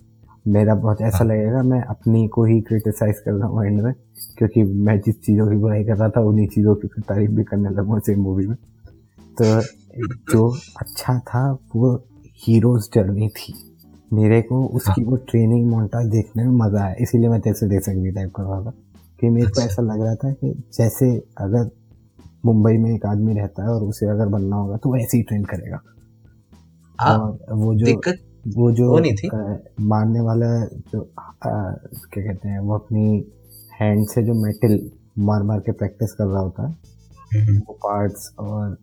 मेरा 0.47 0.75
बहुत 0.75 1.01
ऐसा 1.01 1.23
लगेगा, 1.23 1.61
मैं 1.63 1.81
अपनी 1.81 2.27
को 2.27 2.43
ही 2.45 2.59
क्रिटिसाइज 2.61 3.19
कर 3.19 3.31
रहा 3.31 3.47
हूँ 3.47 3.65
एंड 3.65 3.81
में, 3.81 3.93
क्योंकि 4.37 4.63
मैं 4.63 4.99
जिस 4.99 5.21
चीज़ों 5.21 5.47
की 5.47 5.55
बुराई 5.55 5.83
कर 5.83 5.97
रहा 5.97 6.09
था, 6.09 6.21
उन्हीं 6.21 6.47
चीज़ों 6.47 6.75
की 6.75 6.87
फिर 6.87 7.03
तारीफ़ 7.09 7.31
भी 7.31 7.43
करने 7.43 7.69
लगा 7.69 7.99
सेम 7.99 8.19
मूवी 8.19 8.47
में। 8.47 8.55
तो 9.41 9.61
जो 10.31 10.49
अच्छा 10.81 11.19
था, 11.19 11.51
वो 11.75 11.95
हीरोज 12.39 12.89
जर्नी 12.93 13.27
थी। 13.29 13.66
मेरे 14.13 14.41
को 14.41 14.65
उसकी 14.67 15.03
वो 15.03 15.15
ट्रेनिंग 15.15 15.69
मोन्टाज 15.69 16.05
देखने 16.05 16.43
में 16.43 16.51
मज़ा 16.51 16.83
आया 16.83 16.95
इसीलिए 16.99 17.29
मैं 17.29 17.41
तेरे 17.41 17.53
से 17.53 17.67
देख 17.67 18.13
टाइप 18.15 18.31
कर 18.35 18.43
रहा 18.43 18.61
था 18.61 18.73
कि 19.19 19.29
मेरे 19.29 19.47
को 19.47 19.61
अच्छा। 19.61 19.63
ऐसा 19.63 19.81
लग 19.81 20.01
रहा 20.01 20.15
था 20.15 20.31
कि 20.31 20.63
जैसे 20.73 21.23
अगर 21.37 21.69
मुंबई 22.45 22.77
में 22.77 22.95
एक 22.95 23.05
आदमी 23.05 23.33
रहता 23.33 23.63
है 23.63 23.69
और 23.69 23.83
उसे 23.83 24.09
अगर 24.09 24.27
बनना 24.27 24.55
होगा 24.55 24.77
तो 24.77 24.89
वो 24.89 24.97
ऐसे 24.97 25.17
ही 25.17 25.23
ट्रेन 25.23 25.43
करेगा 25.43 25.79
हाँ 26.99 27.19
और 27.19 27.53
वो 27.53 27.75
जो 27.75 28.01
वो 28.57 28.71
जो 28.71 28.89
वो 28.89 28.99
नहीं 28.99 29.15
थी। 29.15 29.29
मारने 29.83 30.19
वाला 30.19 30.65
जो 30.65 31.11
क्या 31.45 32.23
कहते 32.23 32.49
हैं 32.49 32.59
वो 32.59 32.73
अपनी 32.75 33.31
हैंड 33.81 34.07
से 34.07 34.23
जो 34.23 34.33
मेटल 34.33 34.91
मार 35.19 35.43
मार 35.43 35.59
के 35.59 35.71
प्रैक्टिस 35.71 36.13
कर 36.13 36.25
रहा 36.25 36.41
होता 36.41 36.67
है 36.67 36.75
वो 37.59 37.73
पार्ट्स 37.73 38.35
और 38.39 38.77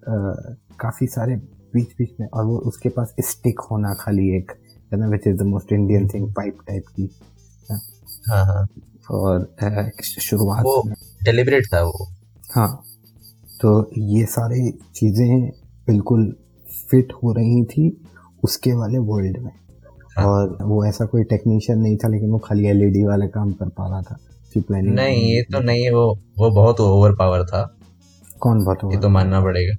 काफ़ी 0.80 1.06
सारे 1.06 1.36
बीच 1.74 1.88
बीच 1.98 2.10
में 2.20 2.28
और 2.28 2.44
वो 2.44 2.58
उसके 2.58 2.88
पास 2.88 3.14
स्टिक 3.20 3.60
होना 3.60 3.94
खाली 3.94 4.36
एक 4.36 4.52
है 4.94 5.00
ना 5.00 5.06
which 5.06 5.26
is 5.26 5.36
the 5.36 5.42
most 5.42 5.72
Indian 5.72 6.08
thing 6.08 6.32
pipe 6.32 6.58
type 6.68 6.84
की 6.86 7.10
हाँ। 7.70 7.80
हाँ 8.28 8.66
और 9.10 9.52
शुरुआत 10.02 10.64
वो 10.64 10.82
था 11.74 11.82
वो? 11.82 12.08
हाँ। 12.54 12.82
तो 13.60 13.90
ये 13.98 14.24
सारी 14.24 14.70
चीज़ें 14.94 15.50
बिल्कुल 15.86 16.36
फिट 16.90 17.12
हो 17.12 17.32
रही 17.32 17.64
थी 17.64 18.02
उसके 18.44 18.72
वाले 18.72 18.98
वर्ल्ड 18.98 19.38
में। 19.38 19.52
हाँ। 20.18 20.26
और 20.26 20.58
वो 20.62 20.84
ऐसा 20.84 21.04
कोई 21.04 21.24
टेक्नीशियन 21.24 21.78
नहीं 21.78 21.96
था 21.96 22.08
लेकिन 22.08 22.30
वो 22.30 22.38
खाली 22.38 22.66
एलईडी 22.66 23.04
वाले 23.04 23.26
काम 23.26 23.52
कर 23.52 23.68
पा 23.68 23.88
रहा 23.88 24.02
था 24.02 24.18
प्लानिंग 24.56 24.94
नहीं 24.94 25.22
ये 25.22 25.42
तो 25.42 25.60
नहीं 25.60 25.90
वो 25.90 26.18
वो 26.38 26.50
बहुत 26.50 26.80
ओवर 26.80 27.12
पावर 27.12 27.44
था। 27.44 27.76
कौन 28.40 28.64
बहुत 28.64 28.78
ये 28.84 28.98
तो 28.98 29.08
मानना 29.08 29.40
पड़ेगा। 29.40 29.74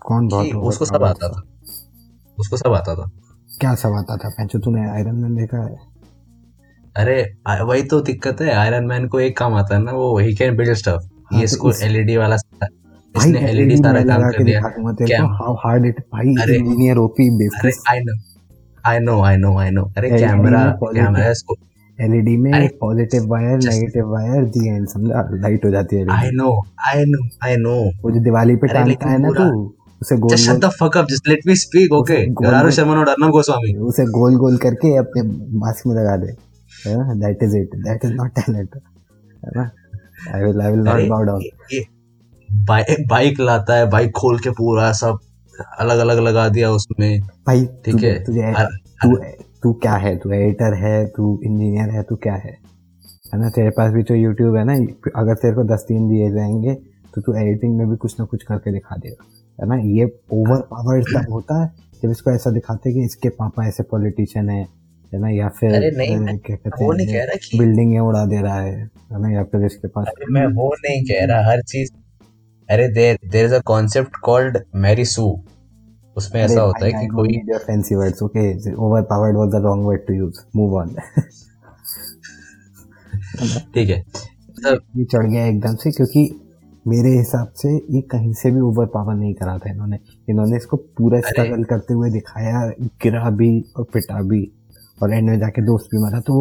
कौन 0.00 0.28
बहुत 0.28 0.46
उसको 0.46 0.84
सब 0.84 1.04
आता 1.04 1.28
था। 1.28 1.42
उसको 2.38 2.56
सब 2.56 2.72
आता 2.72 2.94
था। 2.94 3.10
क्या 3.60 3.74
सब 3.74 3.92
आता 3.92 4.16
था? 4.16 4.28
पैंचो 4.28 4.58
तूने 4.58 4.88
आयरन 4.90 5.14
मैन 5.14 5.34
देखा 5.34 5.62
है। 5.64 5.76
अरे 6.96 7.62
वही 7.64 7.82
तो 7.82 8.00
दिक्कत 8.00 8.40
है। 8.40 8.52
आयरन 8.54 8.84
मैन 8.84 9.06
को 9.08 9.20
एक 9.20 9.36
काम 9.38 9.54
आता 9.54 9.74
है 9.76 9.82
ना 9.82 9.92
वो 9.92 10.18
ही 10.18 10.34
कैन 10.34 10.56
बिल्ड 10.56 10.74
स्टफ़ 10.74 11.02
ये 11.32 11.38
तो 11.38 11.44
इसको 11.44 11.72
एलईडी 11.86 12.16
वाला 12.16 12.34
इसने 12.34 13.38
एलईडी 13.50 13.76
सारा 13.76 14.00
काम 14.04 14.22
कर 14.30 14.42
दिया। 14.44 14.60
क्या? 15.06 15.22
हाउ 15.38 15.54
हार्ड 15.54 15.86
इट 15.86 16.00
भाई 16.14 16.34
अरे- 16.42 16.56
इंजीनियर 16.56 16.96
ओपी 16.96 17.28
अरे 17.58 17.72
I 17.90 18.00
know 18.00 18.18
I 18.86 18.98
know 18.98 19.20
I 19.22 19.36
know 19.36 19.56
I 19.58 19.70
know 19.70 19.84
अरे 19.98 20.10
कैमरा 20.10 20.64
कैमरा 20.82 21.30
इसको। 21.30 21.56
एलईडी 21.98 22.36
में 22.36 22.52
पॉजिटिव 22.80 23.26
वायर 23.28 23.58
नेगेटिव 23.64 24.12
वायर 24.12 24.44
दी 24.44 24.68
एंड 24.68 24.86
समझा? 24.88 25.22
लाइट 25.32 25.64
हो 25.64 25.70
जाती 25.70 25.96
है 25.96 26.06
I 26.10 26.30
know 26.32 26.50
I 26.88 27.04
know 27.06 27.26
I 27.44 27.56
know 27.56 27.74
वो 28.02 28.10
जो 28.10 28.20
दिवाली 28.20 28.56
पे 28.56 28.66
टांगता 28.66 29.10
है 29.10 29.18
ना 29.18 29.28
तू 29.38 29.74
उसे 30.00 30.16
गोल 30.16 30.36
गोल 30.36 30.58
the 30.60 30.70
fuck 30.80 30.96
up 30.96 31.06
just 31.10 31.28
let 31.28 31.46
me 31.46 31.54
speak 31.56 31.92
okay 31.92 32.18
उसे 32.32 32.70
शर्मा 32.72 32.94
और 32.94 33.08
अर्नब 33.08 33.30
गोस्वामी 33.32 33.74
उसे 33.88 34.04
गोल 34.12 34.36
गोल 34.38 34.56
करके 34.58 34.96
अपने 34.96 35.22
मास्क 35.58 35.86
में 35.86 35.94
लगा 35.96 36.16
दे। 36.16 36.32
That 37.22 37.42
is 37.42 37.56
it 37.56 37.74
that 37.78 38.04
is 38.04 38.12
not 38.12 38.30
talent 38.36 38.76
है 38.76 39.50
ना? 39.56 39.70
I 40.34 40.42
will 40.42 40.60
I 40.60 40.70
will 40.70 40.80
not 40.84 41.08
bow 41.08 41.22
down 41.22 41.42
bike 43.08 43.40
लाता 43.40 43.74
है 43.74 43.88
बाइक 43.90 44.10
खोल 44.16 44.38
के 44.38 44.50
पूरा 44.58 44.92
सब 44.94 45.18
अलग 45.80 45.98
अलग 45.98 46.18
लगा 46.18 46.48
दिया 46.48 46.70
उसमें। 46.70 47.20
भाई 47.46 47.64
ठीक 47.84 48.02
है। 48.02 48.12
तुझे 48.24 48.52
तू 49.02 49.16
तू 49.62 49.72
क्या 49.82 49.94
है? 49.94 50.16
तू 50.18 50.30
एडिटर 50.32 50.74
है 50.84 51.06
तू 51.06 51.38
इंजीनियर 51.44 51.90
है 51.94 52.02
तू 52.02 52.16
क्या 52.22 52.34
है? 52.34 52.52
है 53.32 53.40
ना? 53.40 53.48
तेरे 53.48 53.70
पास 53.70 53.92
भी 53.92 54.02
तो 54.02 54.14
यूट्यूब 54.14 54.56
है 54.56 54.64
ना? 54.64 54.74
अगर 55.16 55.34
तेरे 55.34 55.54
को 55.54 55.64
दस 55.74 55.84
तीन 55.88 56.08
दिए 56.08 56.30
जाएँगे 56.32 56.74
तो 57.14 57.20
तू 57.20 57.34
एडिटिंग 57.38 57.76
में 57.78 57.88
भी 57.90 57.96
कुछ 57.96 58.14
ना 58.20 58.24
कुछ 58.26 58.42
करके 58.42 58.72
दिखा 58.72 58.96
देगा। 58.96 59.24
है 59.60 59.68
ना? 59.68 59.76
ये 59.76 60.04
ओवर 60.32 60.60
पावर्ड 60.70 61.04
तब 61.14 61.30
होता 61.32 61.62
है 61.62 61.70
जब 62.02 62.10
इसको 62.10 62.30
ऐसा 62.30 62.50
दिखाते 62.50 62.90
हैं 62.90 62.98
कि 62.98 63.04
इसके 63.04 63.28
पापा 63.38 63.66
ऐसे 63.68 63.82
पॉलिटिशियन 63.90 64.48
है 64.50 64.62
है 65.12 65.20
ना? 65.20 65.28
या 65.28 65.48
फिर 65.48 65.74
अरे 65.74 65.90
नहीं, 65.90 66.16
मैं 66.16 66.38
क्या 66.38 66.56
कहते 66.56 66.84
वो 66.84 66.92
नहीं 66.92 67.06
कह 67.06 67.24
रहा 67.24 67.36
कि 67.44 67.58
बिल्डिंगें 67.58 67.98
उड़ा 68.00 68.24
दे 68.26 68.40
रहा 68.42 68.60
है 68.60 68.74
है 68.74 69.20
ना? 69.22 69.30
या 69.30 69.42
फिर 69.44 69.64
इसके 69.66 69.88
पास 69.88 70.06
अरे 70.08 70.32
मैं 70.32 70.46
वो 70.54 70.68
नहीं 70.84 71.02
कह 71.04 71.24
रहा 71.26 71.50
हर 71.50 71.62
चीज़ 71.62 71.90
अरे 72.68 72.88
there 72.88 73.18
there 73.30 73.44
is 73.44 73.54
a 73.54 73.60
concept 73.66 74.16
called 74.22 74.58
Mary 74.76 75.04
Sue 75.04 75.24
उसमें 76.16 76.40
ऐसा 76.42 76.60
होता 76.60 76.84
है 76.86 76.92
कि 76.92 77.06
कोई 77.06 77.38
fancy 77.66 77.94
words 77.94 78.22
okay 78.22 78.74
overpowered 79.10 79.36
was 79.36 79.48
the 79.50 79.62
wrong 79.64 79.86
word 79.86 80.06
to 80.06 80.14
use 80.14 80.40
move 80.56 80.76
on 80.76 80.94
ठीक 83.74 83.88
है। 83.88 83.98
मतलब 84.50 84.80
ये 84.96 85.04
चढ़ 85.04 85.26
गया 85.26 85.46
एकदम 85.46 85.74
से 85.74 85.90
क्योंकि 85.90 86.22
मेरे 86.86 87.10
हिसाब 87.18 87.52
से 87.56 87.74
ये 87.90 88.00
कहीं 88.00 88.32
से 88.32 88.50
भी 88.50 88.60
ओवर 88.60 88.86
पावर 88.86 89.14
नहीं 89.14 89.34
करा 89.34 89.58
था 89.58 89.70
इन्होंने। 89.70 89.98
इन्होंने 90.28 90.56
इसको 90.56 90.76
पूरा 90.76 91.20
स्ट्रगल 91.20 91.64
करते 91.64 91.94
हुए 91.94 92.10
दिखाया 92.10 92.66
गिरा 93.02 93.30
भी 93.30 93.64
और 93.76 93.84
पिटा 93.84 94.22
भी। 94.22 94.52
और 95.02 95.12
एंड 95.14 95.28
में 95.30 95.38
जाके 95.38 95.62
दोस्त 95.62 95.88
भी 95.94 96.02
मारा। 96.02 96.20
तो 96.20 96.34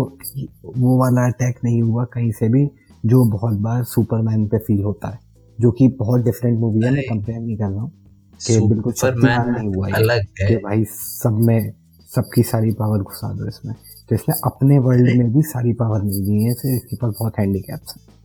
वो 0.77 0.97
वाला 0.99 1.25
अटैक 1.27 1.59
नहीं 1.63 1.81
हुआ 1.81 2.05
कहीं 2.05 2.31
से 2.31 2.49
भी 2.49 2.65
जो 3.05 3.23
बहुत 3.25 3.59
बार 3.59 3.83
सुपरमैन 3.83 4.47
पे 4.47 4.57
फील 4.57 4.83
होता 4.83 5.09
है। 5.09 5.19
जो 5.59 5.71
कि 5.71 5.87
बहुत 5.87 6.23
डिफरेंट 6.23 6.59
मूवी 6.59 6.85
है 6.85 6.91
मैं 6.91 7.03
कंपेयर 7.03 7.39
नहीं 7.39 7.57
कर 7.57 7.69
रहा 7.69 7.81
हूँ 7.81 7.91
कि 8.41 8.59
बिल्कुल 8.67 8.93
शक्तिमान 8.93 9.51
नहीं 9.51 9.69
हुआ। 9.75 9.87
अलग 9.95 10.25
कि 10.37 10.43
है 10.43 10.57
भाई 10.57 10.85
सब 10.85 11.39
में 11.45 11.73
सबकी 12.09 12.43
सारी 12.43 12.71
पावर 12.71 12.99
घुसा 12.99 13.33
दो 13.33 13.47
इसमें। 13.47 13.75
तो 14.09 14.15
इसने 14.15 14.35
अपने 14.45 14.79
वर्ल्ड 14.79 15.17
में 15.17 15.33
भी 15.33 15.41
सारी 15.41 15.73
पावर 15.73 16.01
नहीं 16.01 16.21
दी 16.21 16.43
है 16.43 16.51
इसके 16.51 16.95
पास 16.95 17.13
बहुत 17.19 17.39
हैंडीकैप्स 17.39 17.95
हैं। 17.97 18.18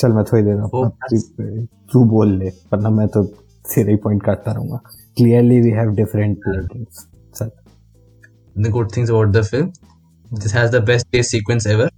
चल 0.00 0.12
मैं 0.12 0.24
थोड़ी 0.24 0.42
देर 0.42 0.56
अपना 0.56 1.64
तू 1.92 2.04
बोल 2.04 2.32
ले 2.38 2.48
वरना 2.48 2.90
मैं 2.90 3.08
तो 3.08 3.24
सिरे 3.66 3.90
ही 3.90 3.96
पॉइंट 3.96 4.22
करता 4.22 4.52
रहूँगा। 4.52 4.80
Clearly 5.16 5.60
we 5.60 5.70
have 5.70 5.90
different 5.90 6.38
platings 6.38 7.06
चल 7.36 7.50
the 8.56 8.70
good 8.70 8.88
things 8.94 9.10
about 9.10 9.32
the 9.34 9.42
film 9.48 9.68
this 10.30 10.52
has 10.52 10.70
the 10.74 10.80
best 10.88 11.06
chase 11.14 11.28
sequence 11.34 11.66
ever 11.66 11.88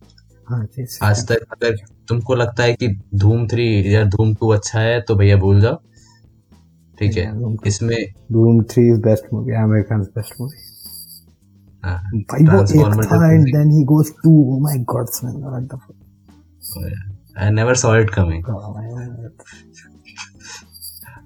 हाँ 0.48 0.66
आज 1.02 1.28
तक 1.28 1.44
अगर 1.52 1.76
तुमको 2.08 2.34
लगता 2.34 2.62
है 2.62 2.74
कि 2.74 2.88
धूम 3.14 3.46
थ्री 3.48 3.94
या 3.94 4.04
धूम 4.04 4.34
टू 4.34 4.48
अच्छा 4.48 4.80
है 4.80 5.00
तो 5.00 5.14
भैया 5.14 5.36
भूल 5.36 5.60
जाओ। 5.60 5.74
ठीक 6.98 7.16
है 7.16 7.56
इसमें 7.66 7.96
Dhoom 8.32 8.62
three 8.62 8.86
is 8.88 9.00
best 9.00 9.32
movie 9.34 9.52
American 9.52 10.02
best 10.16 10.40
movie 10.40 10.58
भाई 12.22 12.44
वो 12.44 12.62
एक 12.62 13.04
था 13.04 13.32
and 13.32 13.44
then 13.44 13.70
he 13.70 13.84
goes 13.84 14.12
to 14.24 14.30
oh 14.54 14.58
my 14.58 14.78
god 14.78 15.06
man 15.24 15.36
what 15.36 15.62
the 15.62 15.80
I 16.78 17.11
never 17.36 17.74
saw 17.74 17.94
it 18.02 18.10
coming. 18.18 18.42
Fuck 18.42 19.32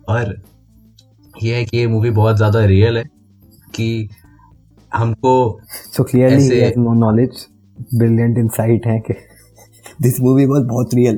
और 0.09 0.43
ये 1.43 1.57
है 1.57 1.65
कि 1.65 1.77
ये 1.77 1.87
मूवी 1.87 2.11
बहुत 2.11 2.37
ज़्यादा 2.37 2.65
रियल 2.65 2.99
है 2.99 3.05
कि 3.75 4.09
हमको 4.95 5.61
So 5.97 6.05
clearly 6.05 6.37
he 6.37 6.37
ऐसे- 6.37 6.69
has 6.69 6.77
no 6.85 6.93
knowledge, 6.99 7.37
brilliant 8.03 8.39
insight 8.45 8.87
है 8.87 9.01
कि 9.01 9.15
this 10.03 10.21
movie 10.21 10.47
was 10.53 10.65
बहुत 10.69 10.95
real. 10.95 11.17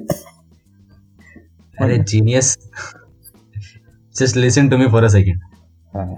अरे 1.82 1.98
genius 1.98 2.58
just 4.16 4.36
listen 4.36 4.68
to 4.68 4.78
me 4.78 4.86
for 4.86 5.04
a 5.04 5.08
second 5.08 5.40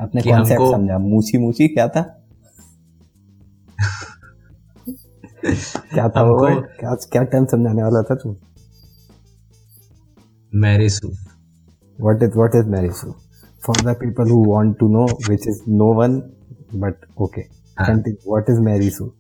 अपने 0.01 0.23
कॉन्सेप्ट 0.23 0.63
समझा। 0.63 0.99
मूची 0.99 1.39
मूची 1.39 1.69
क्या 1.69 1.89
था? 1.89 2.01
क्या 5.95 6.09
था 6.09 6.23
वो? 6.23 6.61
क्या 6.61 6.95
क्या 6.95 7.23
टर्म 7.23 7.45
समझाने 7.45 7.83
वाला 7.83 8.03
था 8.03 8.15
तू? 8.15 8.37
Mary 10.53 10.89
what 11.99 12.23
is 12.23 12.35
what 12.35 12.55
is 12.55 12.67
Marisu 12.67 13.15
for 13.63 13.75
the 13.79 13.95
people 13.95 14.25
who 14.25 14.41
want 14.43 14.79
to 14.79 14.89
know 14.89 15.07
which 15.29 15.47
is 15.47 15.63
no 15.67 15.89
one 15.93 16.15
but 16.75 16.97
okay 17.19 17.45
हाँ। 17.79 17.87
continue 17.87 18.19
what 18.27 18.49
is 18.49 18.61
Marisu 18.69 19.11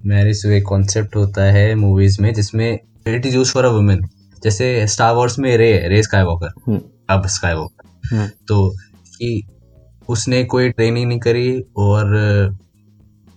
Mary 0.00 0.32
Sue 0.34 0.48
concept 0.68 1.14
होता 1.16 1.42
है 1.52 1.74
मूवीज़ 1.74 2.20
में 2.22 2.32
जिसमें 2.34 2.66
it 3.08 3.26
is 3.26 3.34
use 3.34 3.52
for 3.52 3.64
a 3.64 3.68
women 3.72 4.02
जैसे 4.42 4.66
Star 4.86 5.14
Wars 5.14 5.38
में 5.38 5.56
Rey 5.56 5.70
रे 5.88 6.02
sky 6.02 6.22
walker 6.22 6.50
हम्म 6.66 6.80
अब 7.10 7.26
sky 7.26 7.54
walker 7.54 7.88
हम्म 8.10 8.26
तो 8.48 8.68
कि 9.14 9.30
उसने 10.08 10.42
कोई 10.44 10.70
ट्रेनिंग 10.70 11.06
नहीं 11.08 11.18
करी 11.20 11.60
और 11.76 12.12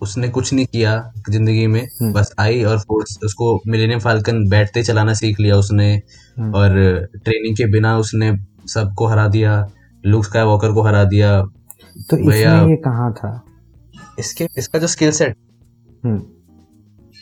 उसने 0.02 0.28
कुछ 0.28 0.52
नहीं 0.52 0.66
किया 0.66 1.12
ज़िंदगी 1.30 1.66
में। 1.66 1.80
हम्म। 2.00 2.12
बस 2.12 2.32
आई 2.40 2.62
और 2.64 2.78
फोर्स 2.78 3.18
उसको 3.24 3.60
मिलेनियम 3.66 4.00
फाल्कन 4.00 4.48
बैठते 4.48 4.82
चलाना 4.82 5.14
सीख 5.14 5.40
लिया 5.40 5.56
उसने। 5.56 5.92
हम्म। 6.38 6.54
और 6.54 6.70
ट्रेनिंग 7.24 7.56
के 7.56 7.66
बिना 7.66 7.96
उसने 7.98 8.32
सबको 8.68 9.06
हरा 9.06 9.28
दिया 9.28 9.66
लुक 10.04 10.24
स्काई 10.24 10.44
वॉकर 10.44 10.72
को 10.72 10.82
हरा 10.82 11.04
दिया। 11.04 11.40
तो 12.10 12.16
इसमें 12.16 12.70
ये 12.70 12.76
कहाँ 12.76 13.12
था? 13.12 13.40
इसके 14.18 14.46
इसका 14.58 14.78
जो 14.78 14.86
skill 14.86 15.10
set 15.10 15.36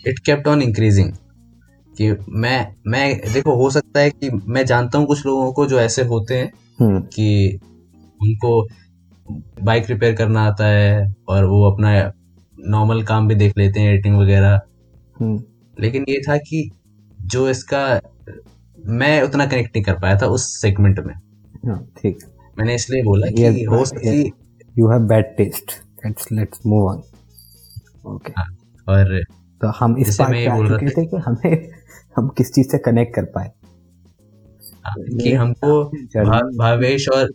it 0.04 0.18
kept 0.18 0.49
on 0.49 0.62
increasing 0.62 1.12
कि 1.95 2.11
मैं 2.30 2.75
मैं 2.87 3.33
देखो 3.33 3.54
हो 3.56 3.71
सकता 3.71 4.00
है 4.00 4.11
कि 4.11 4.30
मैं 4.47 4.64
जानता 4.66 4.99
हूँ 4.99 5.06
कुछ 5.06 5.25
लोगों 5.26 5.52
को 5.52 5.66
जो 5.66 5.80
ऐसे 5.80 6.02
होते 6.04 6.35
हैं 6.35 6.52
हम्म। 6.80 7.00
कि 7.00 7.59
उनको 8.21 8.66
बाइक 9.62 9.87
रिपेयर 9.90 10.14
करना 10.14 10.42
आता 10.42 10.66
है 10.66 11.14
और 11.28 11.45
वो 11.45 11.62
अपना 11.71 11.92
नॉर्मल 12.60 13.02
काम 13.02 13.28
भी 13.28 13.34
देख 13.34 13.58
लेते 13.58 13.80
हैं 13.80 13.92
एडिटिंग 13.92 14.16
वगैरह। 14.16 14.60
हम्म। 15.20 15.42
लेकिन 15.80 16.04
ये 16.08 16.20
था 16.28 16.36
कि 16.36 16.70
जो 17.20 17.50
इसका 17.50 18.00
मैं 18.86 19.22
उतना 19.22 19.46
कनेक्ट 19.46 19.76
नहीं 19.76 19.84
कर 19.84 19.94
पाया 19.94 20.18
था 20.18 20.26
उस 20.26 20.62
सेगमेंट 20.62 21.00
में। 21.00 21.14
हाँ 21.66 21.86
ठीक। 22.02 22.18
मैंने 22.58 22.75
इसलिए 22.75 23.02
बोला 23.02 23.26
कि 23.26 23.64
हो 23.64 23.84
सकती 23.84 24.32
you 24.78 24.86
have 24.86 25.02
bad 25.02 25.25
taste. 25.40 25.70
Let's 26.06 26.25
let's 26.32 26.58
move 26.66 26.90
on. 26.90 26.98
Okay. 28.14 28.32
और 28.88 29.25
तो 29.60 29.68
हम 29.68 29.98
इस 29.98 30.18
बात 30.18 30.30
मैं 30.30 30.50
पे 30.50 30.56
बोल 30.56 30.66
रहा 30.66 30.88
थे 30.88 31.06
कि 31.06 31.16
हमें 31.16 31.68
हम 32.16 32.28
किस 32.28 32.52
चीज़ 32.52 32.68
से 32.68 32.78
कनेक्ट 32.78 33.14
कर 33.14 33.25
पाए। 33.25 33.50
कि 34.98 35.32
हमको 35.32 35.84
भावेश 36.58 37.08
और 37.08 37.30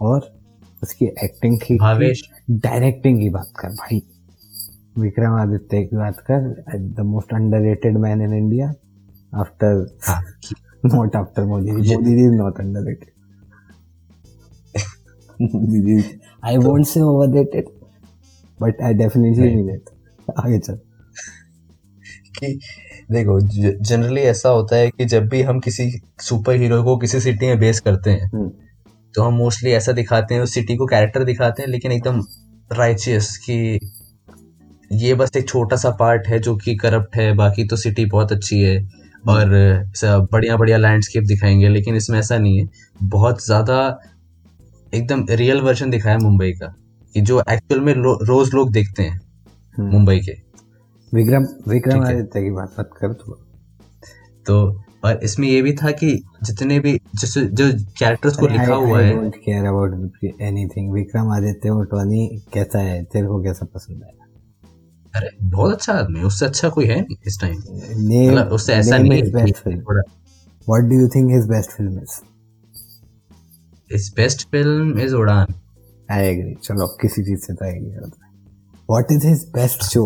और 0.00 0.38
उसकी 0.82 1.04
एक्टिंग 1.04 1.60
की 1.60 1.76
भावेश 1.76 2.22
डायरेक्टिंग 2.48 3.18
की 3.20 3.28
बात 3.30 3.52
कर 3.58 3.68
भाई। 3.68 4.02
विक्रमादित्य 4.98 5.82
की 5.82 5.96
बात 5.96 6.18
कर 6.30 6.48
the 6.96 7.00
most 7.00 7.34
underrated 7.34 7.96
man 7.98 8.22
in 8.22 8.32
India 8.34 8.72
after 9.32 9.86
not 10.86 11.16
after 11.16 11.44
Modi 11.44 11.72
Modi 11.72 12.14
ji 12.16 12.24
is 12.24 12.34
not 12.34 12.60
underrated 12.60 13.10
Modi 15.54 15.80
ji 15.80 16.02
I 16.44 16.56
won't 16.56 16.86
say 16.86 17.00
overrated 17.00 17.68
but 18.60 18.82
I 18.82 18.94
definitely 18.94 19.44
नहीं। 19.44 19.64
मीन 19.64 19.74
इट 19.74 19.90
आगे 20.38 20.58
चल। 20.58 20.78
कि 22.38 22.58
देखो 23.12 23.40
जनरली 23.84 24.20
ऐसा 24.20 24.48
होता 24.48 24.76
है 24.76 24.90
कि 24.90 25.04
जब 25.04 25.28
भी 25.28 25.42
हम 25.42 25.60
किसी 25.60 25.90
सुपर 26.20 26.54
हीरो 26.54 26.82
को 26.84 26.96
किसी 26.96 27.20
सिटी 27.20 27.46
में 27.46 27.58
बेस 27.58 27.80
करते 27.80 28.10
हैं 28.10 28.30
हम्म। 28.34 28.50
तो 29.14 29.22
हम 29.22 29.34
मोस्टली 29.34 29.70
ऐसा 29.70 29.92
दिखाते 29.92 30.34
हैं 30.34 30.42
उस 30.42 30.54
सिटी 30.54 30.76
को 30.76 30.86
कैरेक्टर 30.86 31.24
दिखाते 31.24 31.62
हैं 31.62 31.68
लेकिन 31.68 31.92
एकदम 31.92 32.20
राइचियस 32.72 33.36
कि 33.36 33.78
ये 34.92 35.14
बस 35.14 35.30
एक 35.36 35.48
छोटा 35.48 35.76
सा 35.76 35.90
पार्ट 35.90 36.26
है 36.26 36.38
जो 36.38 36.56
कि 36.56 36.74
करप्ट 36.76 37.16
है 37.16 37.32
बाकी 37.34 37.64
तो 37.64 37.76
सिटी 37.76 38.04
बहुत 38.04 38.32
अच्छी 38.32 38.60
है 38.60 38.76
और 39.28 39.48
बढ़िया 40.32 40.56
बढ़िया 40.56 40.76
लैंडस्केप 40.76 41.24
दिखाएँगे 41.24 41.68
लेकिन 41.68 41.96
इसमें 41.96 42.18
ऐसा 42.18 42.38
नहीं 42.38 42.60
है। 42.60 42.68
बहुत 43.02 43.44
ज़्यादा 43.46 43.78
एकदम 44.94 45.26
रियल 45.30 45.60
वर्जन 45.60 45.90
दिखाया 45.90 46.18
मुंबई 46.18 46.50
का 46.52 46.74
कि 47.14 47.20
जो 47.20 47.42
एक्चुअल 47.50 47.80
में 47.80 47.94
लो, 47.94 48.18
रोज 48.22 48.54
लोग 48.54 48.72
देखते 48.72 49.02
हैं 49.02 49.20
हम्म। 49.78 49.90
मुंबई 49.90 50.18
के। 50.18 50.32
विक्रम 51.12 51.46
विक्रम 51.68 52.04
आदित्य 52.04 52.42
की 52.42 52.50
बात 52.50 52.74
मत 52.80 52.90
कर 52.96 53.12
तो 54.46 54.82
और 55.04 55.20
इसमें 55.24 55.48
ये 55.48 55.60
भी 55.62 55.72
था 55.72 55.90
कि 55.90 56.10
जितने 56.44 56.78
भी 56.80 56.92
जिस 57.20 57.38
जो 57.38 57.70
कैरेक्टर्स 57.98 58.36
को 58.36 58.46
लिखा 58.46 58.64
I, 58.64 58.86
हुआ 58.86 58.98
I 58.98 59.02
है। 59.02 59.14
Don't 59.14 59.36
care 59.36 59.64
about 59.64 60.24
anything 60.40 60.92
Vikramaditya 61.32 61.70
Motwane 61.70 62.26
कैसा 62.52 62.78
है? 62.78 63.02
तेरे 63.04 63.26
को 63.26 63.42
कैसा 63.42 63.66
पसंद 63.74 64.02
है 64.02 64.20
अरे 65.14 65.30
बहुत 65.42 65.72
अच्छा 65.72 65.92
आदमी 65.92 66.22
उससे 66.22 66.46
अच्छा 66.46 66.68
कोई 66.68 66.86
है 66.86 67.00
नहीं 67.00 67.16
इस 67.26 67.40
टाइम 67.40 67.56
मतलब 67.56 68.52
उससे 68.52 68.74
ऐसा 68.74 68.98
नहीं 68.98 69.12
है 69.12 69.30
what 70.68 70.84
do 70.84 71.00
you 71.00 71.08
think 71.08 71.30
his 71.32 71.48
best 71.48 71.70
film 71.70 72.02
is 72.02 72.20
इस 73.90 74.12
best 74.16 74.48
film 74.50 74.98
is 75.00 75.14
Udaan 75.14 75.54
I 76.10 76.26
agree 76.26 76.54
चलो 76.62 76.86
किसी 77.00 77.22
चीज़ 77.22 77.40
से 77.40 77.54
तो 77.54 77.64
एग्री 77.64 77.90
करता 77.90 78.26
है 78.26 78.30
what 78.90 79.12
is 79.12 79.26
his 79.26 79.44
best 79.54 79.82
show 79.84 80.04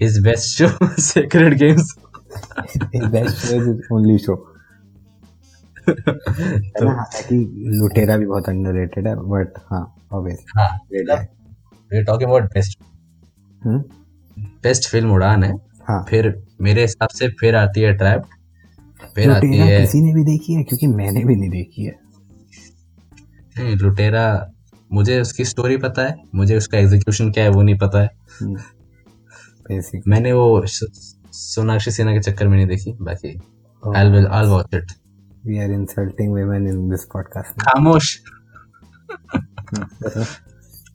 is 0.00 0.20
best 0.22 0.58
show 0.58 0.68
Sacred 1.02 1.58
Games 1.58 1.94
only 3.92 4.18
show 4.18 4.34
है 5.88 5.92
हालाँकि 5.92 7.36
लुटेरा 7.78 8.16
भी 8.16 8.26
बहुत 8.26 8.48
अंडररेटेड 8.48 9.06
है 9.08 9.14
बट 9.16 9.58
हाँ 9.72 9.96
ऑब्वियसली 10.12 10.60
हाँ 10.60 10.68
we 11.92 12.02
talking 12.02 12.30
about 12.30 12.44
best 12.44 12.78
hmm? 13.64 13.78
Best 14.62 14.90
film 14.90 15.12
Udaan 15.12 15.44
है। 15.44 15.52
हाँ। 15.88 16.06
फिर 16.08 16.42
मेरे 16.60 16.82
हिसाब 16.82 17.08
से 17.08 17.28
फिर 17.28 17.56
आती 17.56 17.80
है 17.80 17.92
ट्रैप 17.92 18.22
फिर 19.14 19.30
आती 19.30 19.56
है 19.56 19.80
किसी 19.80 20.00
ने 20.00 20.12
भी 20.14 20.24
देखी 20.24 20.54
है? 20.54 20.62
क्योंकि 20.62 20.86
मैंने 20.86 21.24
भी 21.24 21.36
नहीं 21.36 21.50
देखी 21.50 21.84
है। 21.84 21.92
नहीं, 23.58 23.76
लुटेरा 23.76 24.50
मुझे 24.92 25.20
उसकी 25.20 25.44
स्टोरी 25.44 25.76
पता 25.76 26.02
है 26.02 26.14
मुझे 26.34 26.56
उसका 26.56 26.78
एग्जीक्यूशन 26.78 27.30
क्या 27.30 27.44
है 27.44 27.50
वो 27.50 27.62
नहीं 27.62 27.78
पता 27.78 28.02
है। 28.02 28.10
बेसिक 29.68 30.02
मैंने 30.08 30.32
वो 30.32 30.64
सोनाक्षी 31.34 31.90
सिन्हा 31.90 32.14
के 32.14 32.20
चक्कर 32.20 32.48
में 32.48 32.56
नहीं 32.56 32.66
देखी? 32.66 32.92
बाकी 32.92 33.40
I 33.96 34.10
will 34.10 34.26
I 34.26 34.46
watch 34.46 34.74
it 34.74 34.86
we 35.46 35.58
are 35.58 35.70
insulting 35.70 36.32
women 36.32 36.66
in 36.66 36.90
this 36.90 37.04
podcast 37.04 37.62
खामोश। 37.62 38.18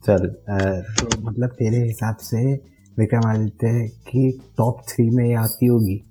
चल 0.06 0.26
तो 0.26 1.22
मतलब 1.22 1.48
तेरे 1.48 1.86
हिसाब 1.86 2.16
से 2.16 2.60
विक्रमादित्य 2.98 3.88
की 3.88 4.32
टॉप 4.32 4.82
थ्री 4.88 5.10
में 5.10 5.28
ये 5.28 5.34
आती 5.34 5.66
होगी। 5.66 6.04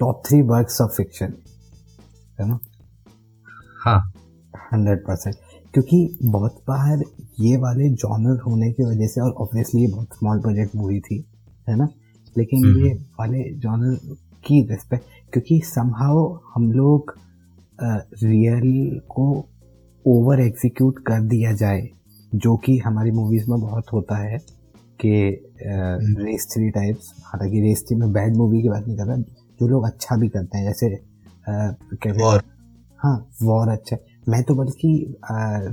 Top 0.00 0.22
three 0.26 0.42
works 0.42 0.80
of 0.80 0.90
fiction 0.90 1.34
है 2.40 2.48
ना? 2.48 2.58
हाँ। 3.84 4.12
हंड्रेड 4.72 4.98
परसेंट 4.98 5.36
क्योंकि 5.72 6.18
बहुत 6.22 6.64
बार 6.68 7.02
ये 7.40 7.56
वाले 7.56 7.88
जॉनर 7.88 8.40
होने 8.40 8.72
की 8.72 8.82
वजह 8.82 9.06
से 9.06 9.20
और 9.20 9.30
ऑब्वियसली 9.30 9.80
ये 9.80 9.88
बहुत 9.88 10.14
स्मॉल 10.14 10.40
प्रोजेक्ट 10.40 10.76
मूवी 10.76 11.00
थी 11.00 11.26
है 11.68 11.76
ना? 11.76 11.88
लेकिन 12.38 12.64
हम्म। 12.64 12.86
ये 12.86 12.92
वाले 13.20 13.42
जॉनर 13.58 14.16
की 14.44 14.60
रिस्पेक्ट 14.70 15.04
क्योंकि 15.32 15.60
समहाउ 15.64 16.26
हम 16.54 16.70
लोग 16.72 17.14
रियल 18.22 19.00
को 19.08 19.26
ओवर 20.04 20.40
एग्जीक्यूट 20.40 20.98
कर 20.98 21.20
दिया 21.28 21.52
जाए 21.52 21.88
जो 22.34 22.56
कि 22.56 22.76
हमारी 22.78 23.10
मूवीज़ 23.10 23.50
में 23.50 23.60
बहुत 23.60 23.92
होता 23.92 24.16
है 24.16 24.38
कि 25.00 25.12
रेस 26.22 26.46
थ्री 26.52 26.68
टाइप्स 26.70 27.12
हालाँकि 27.24 27.60
रेस 27.60 27.84
थ्री 27.88 27.96
में 27.96 28.12
बैड 28.12 28.36
मूवी 28.36 28.62
की 28.62 28.68
बात 28.68 28.86
नहीं 28.86 28.96
कर 28.96 29.06
रहा 29.06 29.16
जो 29.60 29.68
लोग 29.68 29.84
अच्छा 29.86 30.16
भी 30.16 30.28
करते 30.28 30.58
हैं 30.58 30.64
जैसे 30.64 30.86
अ, 30.94 31.02
कहते 31.48 32.08
हैं 32.08 33.16
वॉर 33.42 33.68
अच्छा। 33.68 33.96
मैं 34.26 34.42
तो 34.42 34.54
बल्कि 34.54 34.88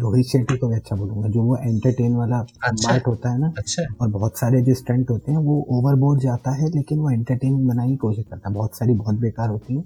रोहित 0.02 0.26
शेट्टी 0.26 0.58
को 0.58 0.68
भी 0.68 0.76
अच्छा 0.76 0.96
बोलूँगा 0.96 1.30
जो 1.30 1.42
वो 1.44 1.58
एंटरटेन 1.58 2.16
वाला 2.16 2.38
अच्छा। 2.64 2.88
पार्ट 2.90 3.08
होता 3.08 3.32
है 3.32 3.40
ना 3.40 3.52
अच्छा। 3.58 3.84
और 4.02 4.08
बहुत 4.08 4.38
सारे 4.38 4.62
जो 4.62 4.74
स्टंट 4.74 5.10
होते 5.10 5.32
हैं 5.32 5.40
वो 5.40 5.56
ओवरबोर्ड 5.70 6.22
जाता 6.22 6.52
है 6.52 6.70
लेकिन 6.70 7.00
वो 7.00 7.10
एंटरटेन 7.10 7.68
बनाने 7.68 7.90
की 7.90 7.96
कोशिश 7.96 8.26
करता 8.32 8.50
है। 8.50 8.56
बहुत 8.56 8.78
सारी 8.78 8.94
बहुत 8.94 9.16
बेकार 9.16 9.50
होती 9.50 9.76
है 9.76 9.82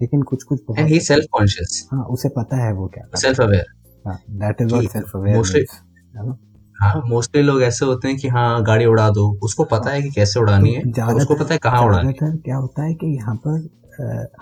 लेकिन 0.00 0.22
कुछ 0.22 0.42
कुछ 0.42 0.60
बहुत 0.68 0.90
ही 0.90 1.00
सेल्फ 1.00 1.26
कॉन्शियस 1.32 1.88
हाँ 1.92 2.04
उसे 2.04 2.28
पता 2.28 2.56
है 2.56 2.72
वो 2.72 2.86
क्या 2.86 3.04
सेल्फ 3.16 3.40
अवेयर 3.40 3.66
हाँ 4.06 4.18
दैट 4.30 4.60
इज़ 4.60 4.74
कि 4.74 4.86
सेल्फ 4.86 5.16
है 5.16 6.34
हाँ 6.76 7.02
मोस्टली 7.06 7.42
लोग 7.42 7.62
ऐसे 7.62 7.84
होते 7.86 8.08
हैं 8.08 8.16
कि 8.16 8.28
हाँ 8.28 8.62
गाड़ी 8.64 8.84
उड़ा 8.84 9.10
दो 9.10 9.38
उसको 9.42 9.64
पता 9.64 9.90
है। 9.90 10.02
कि 10.02 10.10
कैसे 10.10 10.40
उड़ानी 10.40 10.72
है 10.74 10.80
तो 10.92 11.16
उसको 11.16 11.34
पता 11.34 11.54
है 11.54 11.58
कहाँ 11.58 11.82
उड़ानी 11.82 12.14
है। 12.22 12.36
क्या 12.36 12.56
होता 12.56 12.82
है 12.82 12.94
कि 12.94 13.06
यहाँ 13.06 13.34
पर 13.36 13.58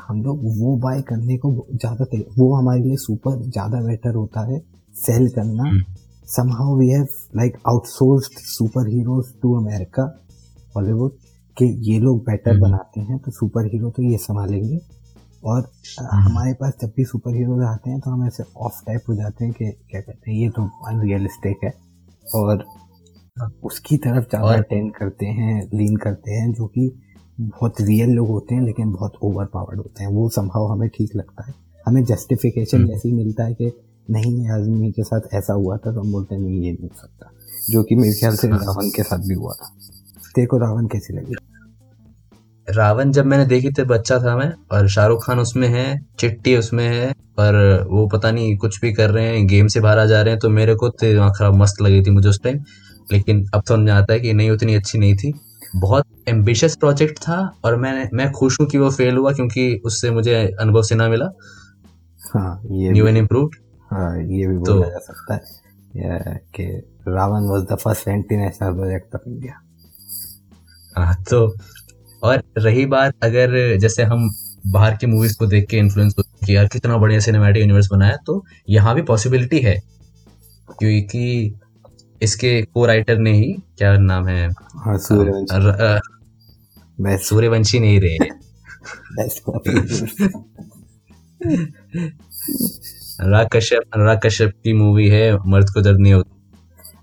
हम 0.00 0.22
लोग 0.22 0.44
वो 0.58 0.76
बाय 0.78 1.02
करने 1.02 1.36
को 1.38 1.54
ज़्यादा 1.72 2.04
वो 2.38 2.54
हमारे 2.54 2.80
लिए 2.80 2.96
सुपर 2.98 3.42
ज़्यादा 3.42 3.80
बेटर 3.80 4.14
होता 4.14 4.46
है 4.46 4.60
सेल 4.94 5.28
करना 5.28 5.62
hmm. 5.62 5.80
somehow 6.28 6.74
we 6.74 6.88
have 6.88 7.14
like 7.32 7.56
outsourced 7.64 8.38
super 8.46 8.88
heroes 8.88 9.32
to 9.42 9.54
America 9.56 10.02
Hollywood 10.76 11.12
कि 11.56 11.64
ये 11.82 11.98
लोग 11.98 12.22
बेटर 12.24 12.50
हम्म। 12.50 12.60
बनाते 12.60 13.00
हैं 13.00 13.18
तो 13.18 13.30
सुपर 13.30 13.66
हीरो 13.66 13.90
तो 13.90 14.02
ये 14.02 14.18
संभालेंगे 14.18 14.78
और 15.44 15.68
हमारे 16.00 16.52
पास 16.54 16.76
जब 16.82 16.92
भी 16.96 17.04
सुपर 17.04 17.34
हीरोज 17.34 17.62
आते 17.64 17.90
हैं 17.90 18.00
तो 18.00 18.10
हम 18.10 18.26
ऐसे 18.26 18.44
ऑफ़ 18.58 18.80
टाइप 18.86 19.08
हो 19.08 19.14
जाते 19.14 19.44
हैं 19.44 19.54
कि 19.54 19.70
क्या 19.90 20.00
कहते 20.00 20.30
हैं 20.30 20.38
ये 20.38 20.48
तो 20.50 20.68
अनरियलिस्टिक 20.88 21.64
है 21.64 21.72
और 22.26 22.64
उसकी 23.64 23.96
तरफ़ 23.98 24.28
ज़्यादा 24.28 24.54
अटेंड 24.54 24.92
करते 24.94 25.26
हैं 25.34 25.62
लीन 25.74 25.96
करते 25.96 26.32
हैं 26.32 26.52
जो 26.52 26.66
कि 26.66 26.90
बहुत 27.40 27.81
रियल 27.81 28.11
लोग 28.11 28.29
होते 28.29 28.55
हैं 28.55 28.62
लेकिन 28.62 28.92
बहुत 28.92 29.12
ओवर 29.23 29.45
पावर्ड 29.45 29.79
होते 29.79 30.03
हैं। 30.05 30.11
वो 30.11 30.29
संभव 30.29 30.66
हमें 30.66 30.88
ठीक 30.88 31.16
लगता 31.16 31.45
है। 31.47 31.55
हमें 31.87 32.05
जस्टिफिकेशन 32.05 32.79
हम्म। 32.79 32.88
जैसे 32.88 33.09
ही 33.09 33.14
मिलता 33.14 33.45
है 33.45 33.55
कि 33.55 33.73
नहीं 34.11 34.49
आदमी 34.49 34.90
के 34.92 35.03
साथ 35.03 35.21
ऐसा 35.35 35.53
हुआ 35.53 35.77
था 35.77 35.92
तो 35.92 36.01
हम 36.01 36.12
बोलते 36.12 36.35
हैं 36.35 36.42
नहीं 36.42 36.61
ये 36.61 36.73
नहीं 36.73 36.88
हो 36.88 37.01
सकता। 37.01 37.31
जो 37.71 37.83
कि 37.83 37.95
मेरे 37.95 38.14
ख्याल 38.14 38.37
से। 38.37 38.49
रावण 38.49 38.88
के 38.88 39.03
साथ 39.03 39.18
भी 39.18 39.35
हुआ 39.35 39.53
था। 39.53 39.73
तेरे 40.35 40.47
को 40.47 40.59
रावण 40.59 40.87
कैसी 40.87 41.14
लगी। 41.14 41.35
रावण 42.68 43.11
जब 43.12 43.27
मैंने 43.27 43.47
देखी 43.47 43.71
थी 43.71 43.85
बच्चा 43.85 44.18
था 44.18 44.37
मैं 44.37 44.53
और 44.73 44.88
शाहरुख 44.88 45.27
खान 45.27 45.38
उसमें 45.38 45.68
है 45.68 46.01
चिट्टी 46.18 46.57
उसमें 46.57 46.87
है 46.88 47.12
और 47.38 47.55
वो 47.90 48.07
पता 48.07 48.31
नहीं 48.31 48.57
कुछ 48.57 48.81
भी 48.81 48.92
कर 48.92 49.11
रहे 49.11 49.27
हैं 49.27 49.47
गेम 49.47 49.66
से 49.66 49.81
बाहर 49.81 49.99
आ 49.99 50.05
जा 50.05 50.21
रहे 50.23 50.31
हैं 50.31 50.40
तो 50.40 50.49
मेरे 50.49 50.75
को 50.75 50.88
तो 50.88 51.31
खराब 51.31 51.55
मस्त 51.55 51.83
लगी 51.83 52.03
थी 52.03 52.11
मुझे 52.11 52.29
उस 52.29 52.42
टाइम 52.42 52.59
लेकिन 53.12 53.45
अब 53.55 53.62
समझ 53.68 53.79
में 53.79 53.92
आता 53.92 54.12
है 54.12 54.21
कि 54.21 54.33
नहीं 54.33 54.51
उतनी 54.51 54.75
अच्छी 54.75 54.99
नहीं 54.99 55.16
थी। 55.16 55.33
बहुत 55.77 56.05
एम्बिशियस 56.26 56.76
प्रोजेक्ट 56.76 57.18
था 57.18 57.37
और 57.64 57.76
मैं 57.76 58.08
मैं 58.14 58.30
खुश 58.32 58.61
हूँ 58.61 58.66
कि 58.68 58.78
वो 58.78 58.90
फेल 58.90 59.16
हुआ 59.16 59.32
क्योंकि 59.32 59.82
उससे 59.85 60.11
मुझे 60.11 60.35
अनुभव 60.61 60.82
सिन्हा 60.82 61.08
मिला। 61.08 61.28
हाँ 62.20 62.61
ये 62.70 62.90
न्यू 62.90 63.04
भी 63.04 63.11
एंड 63.11 63.18
इम्प्रूव्ड 63.18 63.56
हाँ 63.90 64.16
ये 64.18 64.46
भी 64.46 64.58
तो- 64.58 64.85
जा 64.85 64.98
सकता 64.98 65.35
है। 65.35 65.61
कि 66.54 66.64
Ravan 67.08 67.42
was 67.42 67.64
the 67.64 67.76
first 67.76 68.08
anti 68.08 68.37
national 68.37 68.72
project 68.72 69.14
of 69.14 69.28
India 69.28 69.61
हाँ 70.96 71.14
तो 71.30 71.54
और 72.22 72.42
रही 72.58 72.87
बात 72.87 73.14
अगर 73.22 73.76
जैसे 73.76 74.02
हम 74.02 74.30
बाहर 74.66 74.96
की 74.96 75.06
मूवीज़ 75.06 75.37
को 75.38 75.46
देख 75.46 75.68
के 75.68 75.76
इन्फ्लुएंस 75.76 76.14
होते 76.18 76.46
कि 76.46 76.56
यार 76.56 76.66
कितना 76.66 76.96
बढ़िया 76.96 77.20
सिनेमैटिक 77.20 77.61
यूनिवर्स 77.61 77.88
बनाया 77.92 78.16
तो 78.26 78.44
यहाँ 78.68 78.94
भी 78.94 79.02
पॉसिबिलिटी 79.02 79.58
है। 79.58 79.74
क्योंकि 80.78 81.54
इसके 82.22 82.62
को 82.62 82.87
राइटर 82.87 83.18
ने 83.18 83.32
ही 83.32 83.62
क्या 83.78 83.98
नाम 83.98 84.26
है? 84.26 84.50
हाँ 84.50 84.98
सूर्यवंशी। 84.98 87.24
सूर्यवंशी 87.24 87.80
नहीं 87.80 88.00
रहे 88.00 88.16
अनुराग 93.20 93.48
कश्यप 93.52 93.82
अनुराग 93.94 94.20
कश्यप 94.24 94.52
की 94.64 94.72
मूवी 94.72 95.08
है 95.08 95.38
मर्द 95.46 95.70
को 95.70 95.80
दर्द 95.80 96.00
नहीं 96.00 96.12
होता 96.12 96.37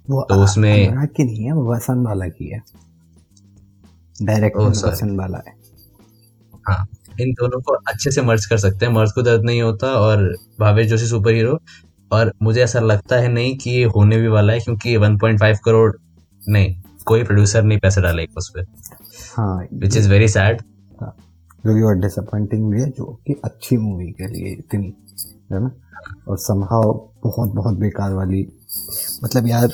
वो 0.09 0.27
तो 0.29 0.35
उसमें- 0.35 0.91
अनुराग 0.91 1.07
की 1.07 1.23
नहीं 1.23 1.43
है 1.43 1.51
वो 1.51 1.75
वसंत 1.75 2.07
वाला 2.07 2.27
की 2.27 2.53
है। 2.53 2.61
डायरेक्टर 4.21 4.61
वसंत 4.61 5.19
वाला 5.19 5.43
है। 5.47 5.53
हाँ 6.67 6.87
इन 7.21 7.31
दोनों 7.31 7.61
को 7.61 7.73
अच्छे 7.73 8.11
से 8.11 8.21
मर्ज 8.21 8.45
कर 8.45 8.57
सकते 8.57 8.85
हैं। 8.85 8.93
मर्ज 8.93 9.11
को 9.11 9.21
दर्द 9.21 9.43
नहीं 9.43 9.61
होता 9.61 9.87
और 9.87 10.35
भावेश 10.59 10.87
जोशी 10.87 11.05
सुपर 11.05 11.31
हीरो 11.31 11.59
और 12.11 12.33
मुझे 12.41 12.63
ऐसा 12.63 12.79
लगता 12.79 13.15
है 13.15 13.27
नहीं 13.27 13.57
कि 13.57 13.69
ये 13.69 13.83
होने 13.83 14.17
भी 14.17 14.27
वाला 14.27 14.53
है 14.53 14.59
क्योंकि 14.59 14.97
1.5 14.97 15.59
करोड़ 15.65 15.91
नहीं 16.49 16.81
कोई 17.05 17.23
प्रोड्यूसर 17.23 17.63
नहीं 17.63 17.79
पैसे 17.79 18.01
डालेगा 18.01 18.33
उस 18.37 18.49
पर 18.49 18.65
हाँ 19.37 19.67
विच 19.73 19.97
इज़ 19.97 20.09
वेरी 20.09 20.27
सैड 20.27 20.61
जो 21.65 21.75
कि 21.75 21.81
बहुत 21.81 21.97
डिसअपॉइंटिंग 21.97 22.71
भी 22.71 22.81
है 22.81 22.89
जो 22.89 23.05
कि 23.27 23.33
अच्छी 23.43 23.77
मूवी 23.77 24.05
के 24.11 24.27
लिए 24.27 24.53
इतनी 24.53 24.93
है 25.51 25.59
ना? 25.63 25.71
और 26.27 26.37
संभाव 26.37 27.09
बहुत 27.23 27.49
बहुत 27.49 27.77
बेकार 27.77 28.13
वाली। 28.13 28.47
मतलब 29.23 29.47
यार 29.47 29.69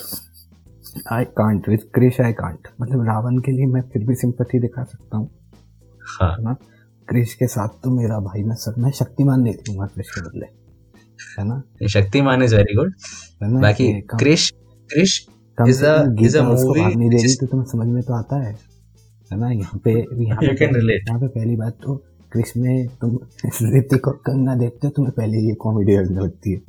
I 1.12 1.26
can't 1.26 1.70
with 1.70 1.80
Krrish 1.94 2.22
I 2.22 2.34
can't 2.34 2.68
मतलब 2.82 3.06
रावण 3.06 3.38
के 3.38 3.52
लिए 3.52 3.66
मैं 3.66 3.82
फिर 3.82 4.06
भी 4.06 4.16
सिंपथी 4.16 4.60
दिखा 4.60 4.84
सकता 4.84 5.18
हूँ। 5.18 5.30
हाँ। 6.22 6.38
ना? 6.40 6.54
क्रिश 7.08 7.34
के 7.34 7.48
साथ 7.48 7.68
तो 7.84 7.90
मेरा 7.90 8.20
भाई 8.20 8.44
मैं 8.44 8.56
सब 8.56 8.76
मैं 8.78 8.92
शक्तिमान 8.92 9.44
देख 9.44 9.64
लूँगा 9.70 9.86
क्रिश 9.86 10.10
के 10.10 10.22
बदले। 10.22 10.65
है 11.40 11.48
ना? 11.48 11.62
शक्तिमान 11.88 12.44
इज़ 12.44 12.56
वेरी 12.56 12.76
गुड 12.76 12.94
बाकी 13.62 14.02
क्रिश 14.02 14.50
क्रिश 14.90 15.28
a 15.62 15.62
गीता 15.62 16.48
उसको 16.50 16.70
movie 16.70 16.84
भाग 16.84 16.96
नहीं 16.96 17.10
दे 17.10 17.18
रही 17.18 17.36
तो 17.36 17.46
तुम्हें 17.46 17.68
समझ 17.68 17.88
में 17.88 18.04
तो 18.04 18.14
आता 18.14 18.44
है 18.44 18.54
है 19.32 19.40
ना? 19.40 19.50
यहाँ 19.50 19.82
पे 19.84 19.92
यहाँ 19.92 20.42
पे. 20.42 20.96
यहाँ 20.96 21.20
पे 21.20 21.28
पहली 21.28 21.56
बात 21.56 21.78
तो 21.84 21.96
क्रिश 22.32 22.54
में 22.58 22.88
तुम 22.88 23.20
ऋतिक 23.78 24.08
और 24.08 24.22
कंगना 24.26 24.56
देखते 24.56 24.88
हो 24.88 24.92
तुम्हें 24.96 25.14
पहले 25.18 25.38
ये 25.38 25.54
कॉमेडी 25.54 25.98
लगती 25.98 26.52
है 26.52 26.62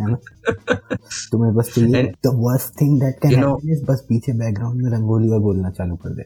है 0.00 0.10
ना? 0.10 0.16
तुम्हें 1.32 1.54
बस 1.54 1.72
चाहिए 1.74 2.02
the 2.02 2.26
worst 2.26 2.80
thing 2.80 3.00
that 3.00 3.14
can 3.22 3.34
happen 3.34 3.72
is 3.72 3.84
बस 3.84 4.06
पीछे 4.08 4.32
बैकग्राउंड 4.32 4.82
में 4.82 4.90
रंगोली 4.90 5.28
और 5.28 5.40
बोलना 5.40 5.70
चालू 5.70 5.96
कर 5.96 6.10
दे 6.10 6.24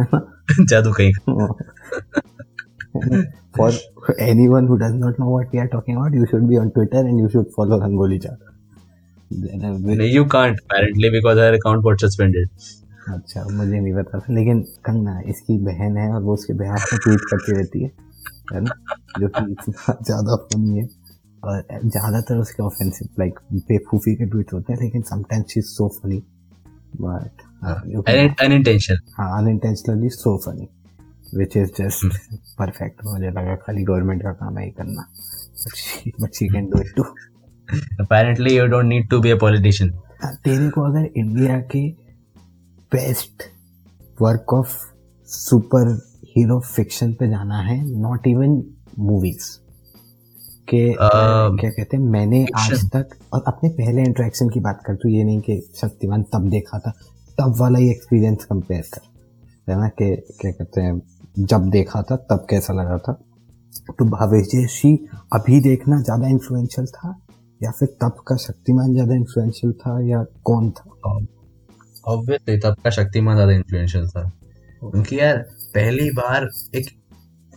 जादू 0.64 0.92
कहीं। 0.92 1.12
For 2.94 3.70
anyone 4.18 4.66
who 4.66 4.78
does 4.78 4.94
not 4.94 5.18
know 5.18 5.28
what 5.28 5.52
we 5.52 5.58
are 5.58 5.68
talking 5.68 5.96
about, 5.96 6.12
you 6.14 6.26
should 6.26 6.48
be 6.48 6.56
on 6.56 6.70
Twitter 6.72 6.98
and 6.98 7.18
you 7.18 7.28
should 7.28 7.46
follow 7.56 7.80
Rangoli 7.80 8.20
I 8.24 9.70
will- 9.70 10.02
you 10.02 10.24
can't 10.26 10.58
apparently 10.64 11.10
because 11.10 11.38
our 11.38 11.54
account 11.54 11.82
got 11.82 12.00
suspended 12.00 12.48
अच्छा 13.14 13.42
मुझे 13.52 13.80
नहीं 13.80 13.92
पता 13.94 14.18
था 14.18 14.34
लेकिन 14.34 14.60
कंगना 14.86 15.20
इसकी 15.30 15.56
बहन 15.64 15.96
है 15.96 16.08
और 16.14 16.22
वो 16.22 16.34
उसके 16.34 16.52
बिहार 16.58 16.84
में 16.92 16.98
ट्वीट 17.04 17.24
करती 17.30 17.52
रहती 17.56 17.82
है 17.82 17.90
है 18.52 18.60
ना 18.60 18.74
जो 19.20 19.28
कि 19.28 19.42
इतना 19.52 19.94
ज़्यादा 20.06 20.36
फनी 20.44 20.78
है 20.78 20.84
और 21.44 21.60
ज़्यादातर 21.84 22.38
उसके 22.44 22.62
ऑफेंसिव 22.62 23.08
लाइक 23.18 23.38
बेवकूफ़ी 23.52 24.14
के 24.20 24.26
ट्वीट 24.26 24.52
होते 24.52 24.72
हैं 24.72 24.80
लेकिन 24.80 25.02
sometimes 25.10 25.52
she 25.52 25.60
is 25.60 25.66
so 25.66 25.88
funny 25.98 26.22
but 27.02 27.42
unintentional 28.46 29.02
हाँ 29.18 29.28
unintentionally 29.42 30.08
so 30.16 30.36
funny 30.46 30.68
which 31.36 31.56
is 31.56 31.70
just 31.82 32.34
perfect 32.58 33.04
मुझे 33.04 33.30
लगा 33.30 33.54
खाली 33.56 33.82
गवर्नमेंट 33.82 34.22
का 34.22 34.32
काम 34.32 34.58
है 34.58 34.64
ये 34.64 34.70
करना। 34.70 35.06
But 36.22 36.34
she 36.34 36.48
can 36.48 36.66
do 36.66 36.80
it 36.80 36.94
too 36.96 37.04
apparently 38.02 38.50
you 38.54 38.64
don't 38.72 38.90
need 38.92 39.06
to 39.12 39.18
be 39.24 39.30
a 39.34 39.38
politician. 39.42 39.90
तेरे 40.44 40.68
को 40.70 40.80
अगर 40.80 41.04
इंडिया 41.16 41.58
के 41.60 41.88
best 42.92 43.42
work 44.22 44.52
of 44.54 44.72
super 45.28 45.92
hero 46.36 46.60
fiction 46.60 47.12
पे 47.12 47.28
जाना 47.28 47.60
है 47.60 47.76
नॉट 48.00 48.26
इवन 48.26 48.62
मूवीज़ 48.98 49.50
के 50.68 50.82
Um, 50.92 51.60
क्या 51.60 51.70
कहते 51.70 51.96
हैं 51.96 52.04
मैंने 52.04 52.46
आज 52.56 52.84
तक 52.84 53.08
और 53.32 53.44
अपने 53.46 53.68
पहले 53.70 54.02
इंटरेक्शन 54.02 54.48
की 54.48 54.60
बात 54.60 54.82
करती 54.86 55.08
हूँ 55.08 55.16
ये 55.18 55.24
नहीं 55.24 55.40
कि 55.40 55.60
शक्तिमान 55.80 56.22
तब 56.22 56.48
देखा 56.50 56.78
था 56.78 56.90
तब 57.38 57.56
वाला 57.60 57.78
ही 57.78 57.90
एक्सपीरियंस 57.90 58.44
कंपेयर 58.44 58.82
कर। 58.94 59.00
है 59.70 59.76
ना 59.80 59.88
कि 59.88 60.14
क्या 60.40 60.50
कहते 60.50 60.80
हैं 60.80 60.98
जब 61.34 61.68
देखा 61.70 62.02
था 62.02 62.16
तब 62.30 62.46
कैसा 62.50 62.72
लगा 62.72 62.98
था? 62.98 63.12
तो 63.90 64.04
भावेश 64.06 64.46
जैसी 64.48 64.94
अभी 65.32 65.60
देखना 65.60 66.00
ज़्यादा 66.02 66.28
इन्फ्लुएंशियल 66.28 66.86
था 66.88 67.14
या 67.60 67.70
फिर 67.70 67.88
तब 68.02 68.22
का 68.28 68.36
शक्तिमान 68.36 68.92
ज़्यादा 68.92 69.14
इन्फ्लुएंशियल 69.14 69.72
था 69.74 69.98
या 70.08 70.22
कौन 70.44 70.70
था? 70.70 70.90
ऑब्वियसली 72.06 72.56
तब 72.60 72.76
का 72.84 72.90
शक्तिमान 72.90 73.36
ज़्यादा 73.36 73.52
इन्फ्लुएंशियल 73.52 74.08
था। 74.08 74.22
क्योंकि 74.82 75.18
यार 75.20 75.36
पहली 75.74 76.10
बार 76.12 76.48
एक 76.74 76.88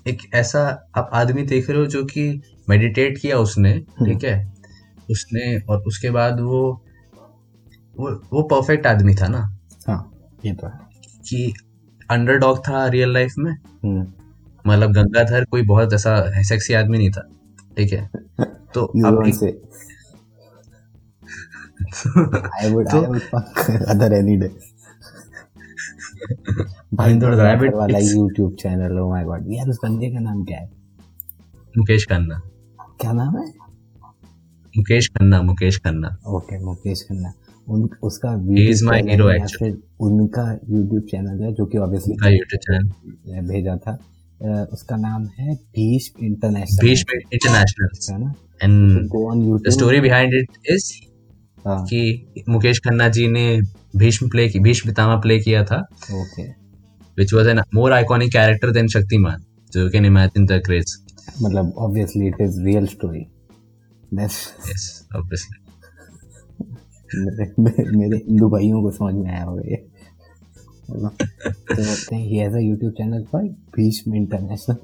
एक 0.05 0.21
ऐसा 0.35 0.61
आप 0.97 1.09
आदमी 1.13 1.43
देख 1.43 1.69
रहे 1.69 1.79
हो 1.79 1.85
जो 1.87 2.03
कि 2.05 2.29
मेडिटेट 2.69 3.17
किया 3.17 3.37
उसने 3.39 3.73
ठीक 3.79 4.23
है? 4.23 4.35
उसने 5.11 5.57
और 5.59 5.83
उसके 5.87 6.09
बाद 6.11 6.39
वो 6.41 6.61
वो 7.95 8.09
वो 8.33 8.41
परफेक्ट 8.45 8.87
आदमी 8.87 9.15
था 9.15 9.27
ना? 9.27 9.39
हाँ 9.87 10.11
ये 10.45 10.53
तो 10.53 10.67
है। 10.67 10.79
कि 11.29 11.53
अंडरडॉग 12.11 12.59
था 12.59 12.87
रियल 12.87 13.13
लाइफ 13.13 13.33
में। 13.39 13.51
हम्म, 13.83 14.07
मतलब 14.67 14.91
गंगाधर 14.91 15.45
कोई 15.45 15.61
बहुत 15.61 15.93
ऐसा 15.93 16.41
सेक्सी 16.41 16.73
आदमी 16.73 16.97
नहीं 16.97 17.11
था 17.11 17.29
ठीक 17.77 17.93
है? 17.93 18.09
तो 18.73 18.85
अब. 18.85 19.51
I 22.37 22.69
would, 22.69 22.87
I 22.87 22.91
तो- 22.91 23.03
would 23.03 23.21
fuck 23.21 23.67
other 23.67 24.11
any 24.11 24.37
day. 24.37 24.49
भाई 26.93 27.19
तो 27.19 27.27
Rabbit 27.27 27.77
वाला 27.77 27.99
YouTube 27.99 28.55
channel 28.55 28.99
oh 28.99 29.13
my 29.13 29.35
god. 29.35 29.45
यार 29.47 29.69
उस 29.69 29.77
बंदे 29.83 30.09
का 30.09 30.19
नाम 30.19 30.43
क्या 30.43 30.57
है? 30.57 30.69
मुकेश 31.77 32.05
खन्ना। 32.05 32.41
क्या 33.01 33.11
नाम 33.13 33.37
है? 33.37 33.53
मुकेश 34.77 35.07
खन्ना 35.07 35.41
मुकेश 35.41 35.77
खन्ना। 35.77 36.17
ओके 36.27 36.59
मुकेश 36.59 37.03
खन्ना। 37.03 37.33
उन 37.69 37.87
उसका 38.03 38.29
या 39.39 39.45
फिर 39.59 39.77
उनका 39.99 40.43
YouTube 40.71 41.07
चैनल 41.11 41.43
है 41.43 41.53
जो 41.53 41.65
कि 41.65 41.77
ऑब्वियसली 41.77 42.13
यूट्यूब 42.33 42.59
चैनल 42.67 43.47
भेजा 43.47 43.75
था। 43.77 43.93
उसका 44.73 44.95
नाम 44.97 45.25
है 45.39 45.55
भीष्म 45.55 46.25
इंटरनेशनल 46.25 46.87
भीष्म 46.87 47.17
इंटरनेशनल 47.33 48.13
है 48.13 48.19
ना? 48.21 48.33
And 48.63 49.07
go 49.07 49.29
on 49.31 49.41
YouTube 49.41 49.73
story 49.73 49.99
behind 50.01 50.33
it 50.33 50.57
is 50.71 50.91
कि 51.67 52.43
मुकेश 52.49 52.79
खन्ना 52.79 53.09
जी 53.09 53.27
ने 53.27 53.45
भीष्म 53.97 54.29
प्ले 54.29 54.47
की 54.49 54.59
भीष्म 54.59 54.89
पितामह 54.89 55.19
प्ले 55.21 55.39
किया 55.39 55.63
था। 55.65 55.79
Okay 56.13 56.47
which 57.17 57.33
was 57.33 57.47
an 57.47 57.61
more 57.75 57.93
iconic 57.93 58.31
character 58.33 58.71
than 58.71 58.87
Shaktimaan 58.97 59.43
you 59.75 59.89
can 59.93 60.05
imagine 60.07 60.45
the 60.49 60.57
craze 60.65 60.91
मतलब 61.41 61.73
obviously 61.77 62.27
it 62.27 62.41
is 62.41 62.61
real 62.65 62.85
story 62.87 63.19
that's 64.13 64.37
yes 64.67 64.85
obviously 65.19 65.57
मेरे 67.15 67.53
मेरे- 67.97 68.27
हिंदू 68.27 68.49
भाइयों 68.49 68.81
को 68.81 68.91
समझ 68.91 69.15
में 69.15 69.31
आया 69.31 69.43
होगा 69.43 69.61
ये। 69.61 69.75
तो 70.89 70.99
बोलते 71.75 72.15
हैं 72.15 72.23
he 72.23 72.37
has 72.37 72.55
a 72.55 72.59
YouTube 72.59 72.93
channel 72.93 73.23
for 73.23 73.43
Bhishma 73.75 74.15
international 74.15 74.75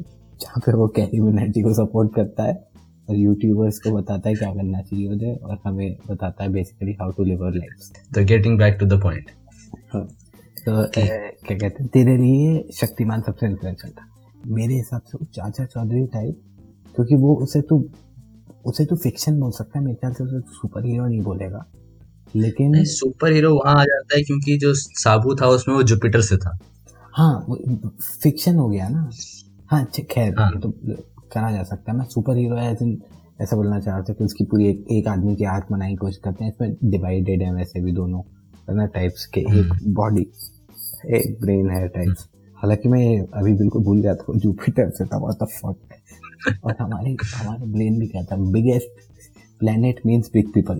जहाँ 0.41 0.61
पे 0.65 0.73
वो 0.73 0.87
कैरी 0.87 1.19
मिनाटी 1.19 1.61
को 1.61 1.73
सपोर्ट 1.73 2.15
करता 2.15 2.43
है 2.43 2.67
और 3.09 3.15
यूट्यूबर्स 3.15 3.79
को 3.79 3.91
बताता 3.91 4.29
है 4.29 4.35
क्या 4.35 4.53
करना 4.53 4.81
चाहिए 4.81 5.07
उन्हें 5.07 5.37
और 5.37 5.59
हमें 5.65 5.97
बताता 6.09 6.43
है 6.43 6.49
basically 6.49 6.93
how 6.93 7.11
to 7.11 7.23
live 7.23 7.41
our 7.41 7.53
life 7.53 7.71
so 8.15 8.21
getting 8.31 8.59
back 8.61 8.83
to 8.83 8.91
the 8.91 9.01
point 9.05 9.29
तो 10.65 10.87
क्या 10.87 11.57
कहते 11.57 11.65
हैं 11.65 11.87
तेरे 11.87 12.17
लिए 12.17 12.69
शक्तिमान 12.73 13.21
सबसे 13.21 13.45
इन्फ्लुएंशियल 13.45 13.93
था। 13.93 14.05
मेरे 14.47 14.75
हिसाब 14.75 15.01
से 15.01 15.17
वो 15.17 15.25
चाचा 15.25 15.65
चौधरी 15.65 16.05
टाइप 16.05 16.41
क्योंकि 16.95 17.15
वो 17.15 17.35
उसे 17.35 17.61
तू 17.61 17.85
उसे 18.65 18.85
तू 18.85 18.95
फिक्शन 18.95 19.39
बोल 19.39 19.51
सकता 19.51 19.79
है 19.79 19.85
मेरे 19.85 19.95
ख्याल 19.95 20.13
से 20.13 20.23
उसे 20.23 20.39
सुपर 20.39 20.85
हीरो 20.85 21.05
नहीं 21.05 21.21
बोलेगा। 21.21 21.65
लेकिन 22.35 22.83
सुपर 22.83 23.31
हीरो 23.31 23.53
वहाँ 23.55 23.75
आ 23.75 23.83
जाता 23.83 24.17
है 24.17 24.23
क्योंकि 24.23 24.57
जो 24.57 24.73
साबू 24.73 25.35
था 25.35 25.47
उसमें 25.47 25.75
वो 25.75 25.83
जुपिटर 25.83 26.21
से 26.21 26.37
था। 26.37 26.59
हाँ 27.13 27.45
वो 27.49 27.55
फिक्शन 28.23 28.55
हो 28.55 28.69
गया 28.69 28.89
ना। 28.89 29.09
हाँ 29.67 29.85
खैर 30.11 30.35
हाँ। 30.39 30.51
तो 30.59 30.69
करा 31.33 31.51
जा 31.51 31.63
सकता 31.63 31.91
है। 31.91 31.97
मैं 31.97 32.05
सुपर 32.05 32.37
हीरो 32.37 32.57
ऐसे 32.57 32.97
ऐसा 33.41 33.55
बोलना 33.55 33.79
चाह 33.79 33.95
रहा 33.95 34.03
था 34.03 34.13
कि 34.13 34.23
उसकी 34.23 34.43
पूरी 34.43 34.67
एक, 34.69 34.85
एक 34.91 35.07
आदमी 35.07 35.35
की 35.35 35.43
आर्क 35.43 35.67
बनाने 35.71 35.89
की 35.89 35.95
कोशिश 35.95 36.17
करते 36.17 36.43
हैं। 36.43 36.51
इसमें 36.51 36.75
डिवाइडेड 36.83 37.41
है 37.41 37.53
वैसे 37.53 37.81
भी 37.81 37.91
दोनों 37.91 38.21
है 38.69 38.75
ना 38.75 38.85
टाइप्स 38.85 39.25
के 39.25 39.41
एक 39.41 39.79
बॉडी 39.87 40.27
एक 41.09 41.37
ब्रेन 41.41 41.69
है 41.69 41.87
टाइप्स 41.87 42.27
हालाँकि 42.57 42.89
मैं 42.89 43.19
अभी 43.33 43.53
बिल्कुल 43.53 43.83
भूल 43.83 44.01
गया 44.01 44.15
था 44.15 44.37
जुपिटर 44.37 44.89
से 44.89 45.05
था 45.05 45.17
व्हाट 45.17 45.43
द 45.43 45.47
फक 45.47 46.55
और 46.65 46.75
हमारे 46.79 47.15
हमारे 47.35 47.65
ब्रेन 47.65 47.99
भी 47.99 48.07
था? 48.07 48.35
Biggest 48.35 48.87
planet 49.59 49.99
means 50.05 50.29
big 50.33 50.53
people 50.53 50.79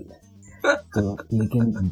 तो 0.66 1.16
लेकिन 1.32 1.90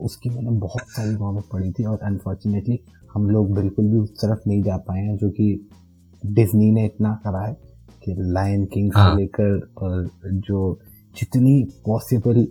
उसकी 0.00 0.30
मैंने 0.30 0.50
बहुत 0.50 0.88
सारी 0.88 1.14
कॉमिक 1.16 1.44
पढ़ी 1.52 1.70
थी 1.72 1.84
और 1.84 1.98
अनफॉर्चुनेटली 2.02 2.78
हम 3.14 3.30
लोग 3.30 3.54
बिल्कुल 3.54 3.88
भी 3.88 3.98
उस 3.98 4.10
तरफ़ 4.10 4.48
नहीं 4.48 4.62
जा 4.62 4.76
पाए 4.76 5.00
हैं 5.00 5.16
जो 5.16 5.30
कि 5.30 5.68
डिज्नी 6.22 6.70
ने 6.70 6.84
इतना 6.86 7.12
करा 7.24 7.44
है 7.46 7.52
कि 8.04 8.14
लायन 8.18 8.64
किंग 8.64 8.92
से। 8.92 9.16
लेकर 9.16 9.58
और 9.78 10.10
जो 10.26 10.78
जितनी 11.16 11.62
possible 11.86 12.46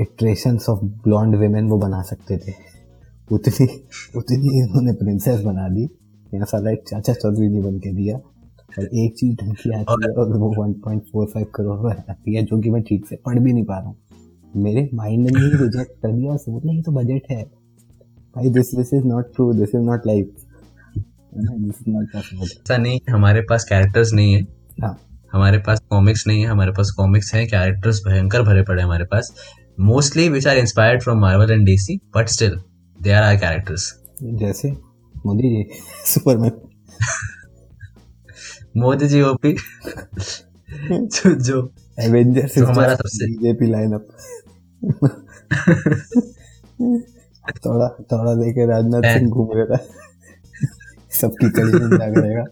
iterations 0.00 0.68
of 0.68 0.84
blonde 0.84 1.34
women 1.34 1.68
वो 1.68 1.78
बना 1.78 2.02
सकते 2.02 2.38
थे 2.38 2.52
उतनी 3.34 3.66
उतनी 4.16 4.58
इन्होंने 4.60 4.92
प्रिंसेस 4.92 5.40
बना 5.40 5.68
दी। 5.68 5.82
यहाँ 6.34 6.46
साला 6.46 6.70
एक 6.70 6.82
चाचा 6.88 7.12
चौधरी 7.12 7.48
ने 7.48 7.60
बन 7.62 7.78
के 7.78 7.92
दिया। 7.92 8.16
और 8.78 8.84
एक 8.84 9.14
चीज़ 9.18 9.36
ढंग 9.36 9.54
की 9.54 9.70
आती 9.70 10.04
है 10.04 10.10
और 10.10 10.36
वो 10.38 10.48
1.45 10.64 11.44
करोड़ 11.54 11.92
आती 11.92 12.34
है 12.36 12.42
जो 12.42 12.58
कि 12.60 12.70
मैं 12.70 12.82
ठीक 12.82 13.06
से 13.06 13.16
पढ़ 13.16 13.38
भी 13.38 13.52
नहीं 13.52 13.64
पा 13.64 13.78
रहा 13.78 13.88
हूँ। 13.88 13.96
मेरे 14.56 14.88
माइंड 14.94 15.30
ने 15.30 15.40
ही 15.40 15.50
रिजेक्ट 15.62 15.90
कर 16.02 16.12
दिया 16.12 16.30
और 16.32 16.38
सोच 16.38 16.62
ये 16.66 16.82
तो 16.82 16.92
बजट 16.92 17.30
है। 17.30 17.42
भाई 18.36 18.50
this 18.50 18.74
this 18.74 18.94
is 18.94 19.04
not 19.04 19.34
true 19.34 19.52
this 19.52 19.68
is 19.68 19.82
not 19.82 20.06
life 20.06 20.30
this 20.98 21.74
is 21.80 21.90
not 21.90 22.06
possible 22.12 22.42
ऐसा 22.42 22.76
नहीं 22.76 23.00
हमारे 23.10 23.40
पास 23.40 23.64
कैरेक्टर्स 23.64 24.12
नहीं 24.12 24.32
है। 24.34 24.42
हाँ। 24.82 24.98
हमारे 25.32 25.58
पास 25.58 25.80
कॉमिक्स 25.90 26.26
नहीं 26.26 26.40
है 26.40 26.46
हमारे 26.46 26.72
पास 26.72 26.90
कॉमिक्स 26.90 27.34
हैं 27.34 27.46
कैरेक्टर्स 27.48 28.00
भयंकर 28.08 28.42
भरे 28.42 28.62
पड़े 28.62 28.80
हैं 28.80 28.86
हमारे 28.86 29.04
पास। 29.04 29.34
Mostly 29.80 30.28
which 30.28 30.46
are 30.46 30.56
inspired 30.58 31.02
from 31.02 31.18
Marvel 31.18 31.50
and 31.52 31.66
DC 31.66 31.96
but 32.16 32.28
still 32.28 32.60
they 33.02 33.12
are 33.12 33.22
are 33.22 33.36
characters 33.36 33.92
जैसे 34.22 34.70
मोदी 35.26 35.48
जी 35.48 35.64
सुपरमैन 36.06 36.52
मोदी 38.76 39.08
जी 39.08 39.20
ओपी 39.22 39.52
जो 40.92 41.34
जो 41.34 41.72
एवेंजर्स 42.00 42.58
हमारा 42.58 42.94
सबसे- 42.94 43.28
बीजेपी 43.28 43.66
लाइनअप 43.66 44.06
थोड़ा 47.64 47.88
थोड़ा 48.12 48.32
देखे 48.34 48.66
राजनाथ 48.66 49.02
सिंह 49.12 49.30
घूम 49.30 49.48
रहा 49.54 49.76
है 49.76 49.80
सबकी 51.20 51.48
कली 51.58 51.72
में 51.74 51.88
करेगा 51.90 52.44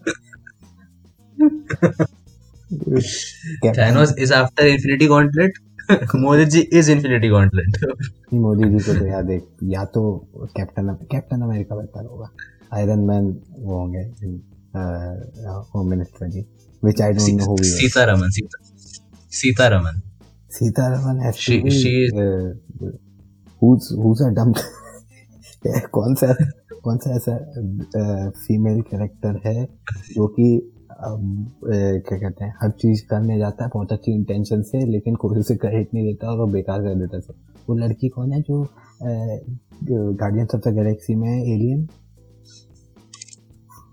captain 3.63 3.77
Thanos 3.77 4.09
is 4.19 4.33
after 4.33 4.65
Infinity 4.67 5.07
Gauntlet 5.07 5.51
Modi 6.15 6.45
ji 6.45 6.59
is 6.79 6.91
Infinity 6.91 7.29
Gauntlet 7.29 7.71
Modi 8.33 8.69
ji 8.69 8.79
को 8.85 8.93
तो 8.99 9.05
याद 9.07 9.29
एक 9.31 9.45
या 9.73 9.83
तो 9.95 10.01
कैप्टन 10.57 10.93
कैप्टन 11.11 11.41
अमेरिका 11.41 11.75
बेहतर 11.75 12.05
होगा। 12.05 12.27
आयरन 12.73 12.99
मैन 13.09 13.25
वो 13.59 13.73
होंगे 13.79 14.03
home 15.73 15.89
minister 15.89 16.29
ji 16.29 16.41
which 16.83 17.01
I 17.01 17.13
don't 17.13 17.41
know 17.41 17.45
who 17.45 17.57
Sitharaman 17.63 18.29
Sita 18.37 18.57
Sitharaman. 19.31 20.01
Sitharaman 20.53 21.31
She- 21.33 21.61
be, 21.63 21.71
uh, 22.15 22.91
who's 23.61 23.89
who's 24.01 24.21
a 24.21 24.31
dumb 24.39 24.53
कौन 25.95 26.15
सा 26.15 26.33
कौन 26.83 26.97
सा 26.97 27.15
ऐसा 27.15 27.35
फीमेल 28.37 28.81
कैरेक्टर 28.89 29.39
है 29.45 29.63
जो 30.13 30.27
कि 30.37 30.47
क्या 30.99 32.17
कहते 32.17 32.43
हैं 32.45 32.53
हर 32.63 32.71
चीज़ 32.81 33.01
करने 33.09 33.37
जाता 33.37 33.63
है 33.63 33.69
बहुत 33.73 33.91
अच्छी 33.91 34.11
इंटेंशन 34.15 34.61
से 34.71 34.85
लेकिन 34.91 35.15
कोई 35.23 35.39
उसे 35.39 35.55
क्रेडिट 35.55 35.93
नहीं 35.93 36.03
देता 36.05 36.31
और 36.31 36.37
वो 36.37 36.47
बेकार 36.53 36.81
कर 36.81 36.95
देता 36.99 37.17
है 37.17 37.35
वो 37.69 37.75
लड़की 37.77 38.09
कौन 38.17 38.31
है 38.33 38.41
जो 38.41 38.63
गार्डियंस 40.21 40.55
ऑफ़ 40.55 40.61
द 40.69 40.73
गैलेक्सी 40.75 41.15
में 41.15 41.31
एलियन 41.31 41.87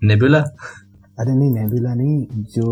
नेबुला 0.02 0.38
अरे 0.38 1.34
नहीं 1.34 1.50
नेबुला 1.50 1.94
नहीं 1.94 2.26
जो 2.56 2.66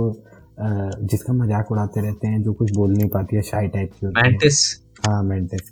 जिसका 0.60 1.32
मज़ाक 1.32 1.70
उड़ाते 1.72 2.00
रहते 2.00 2.28
हैं 2.28 2.42
जो 2.42 2.52
कुछ 2.52 2.70
बोल 2.76 2.92
नहीं 2.92 3.08
पाती 3.08 3.36
है 3.36 3.42
शाई 3.42 3.68
टाइप 3.68 3.90
की 4.00 4.06
मैंटिस 4.06 4.82
हाँ। 5.06 5.22
मेंटिस. 5.22 5.70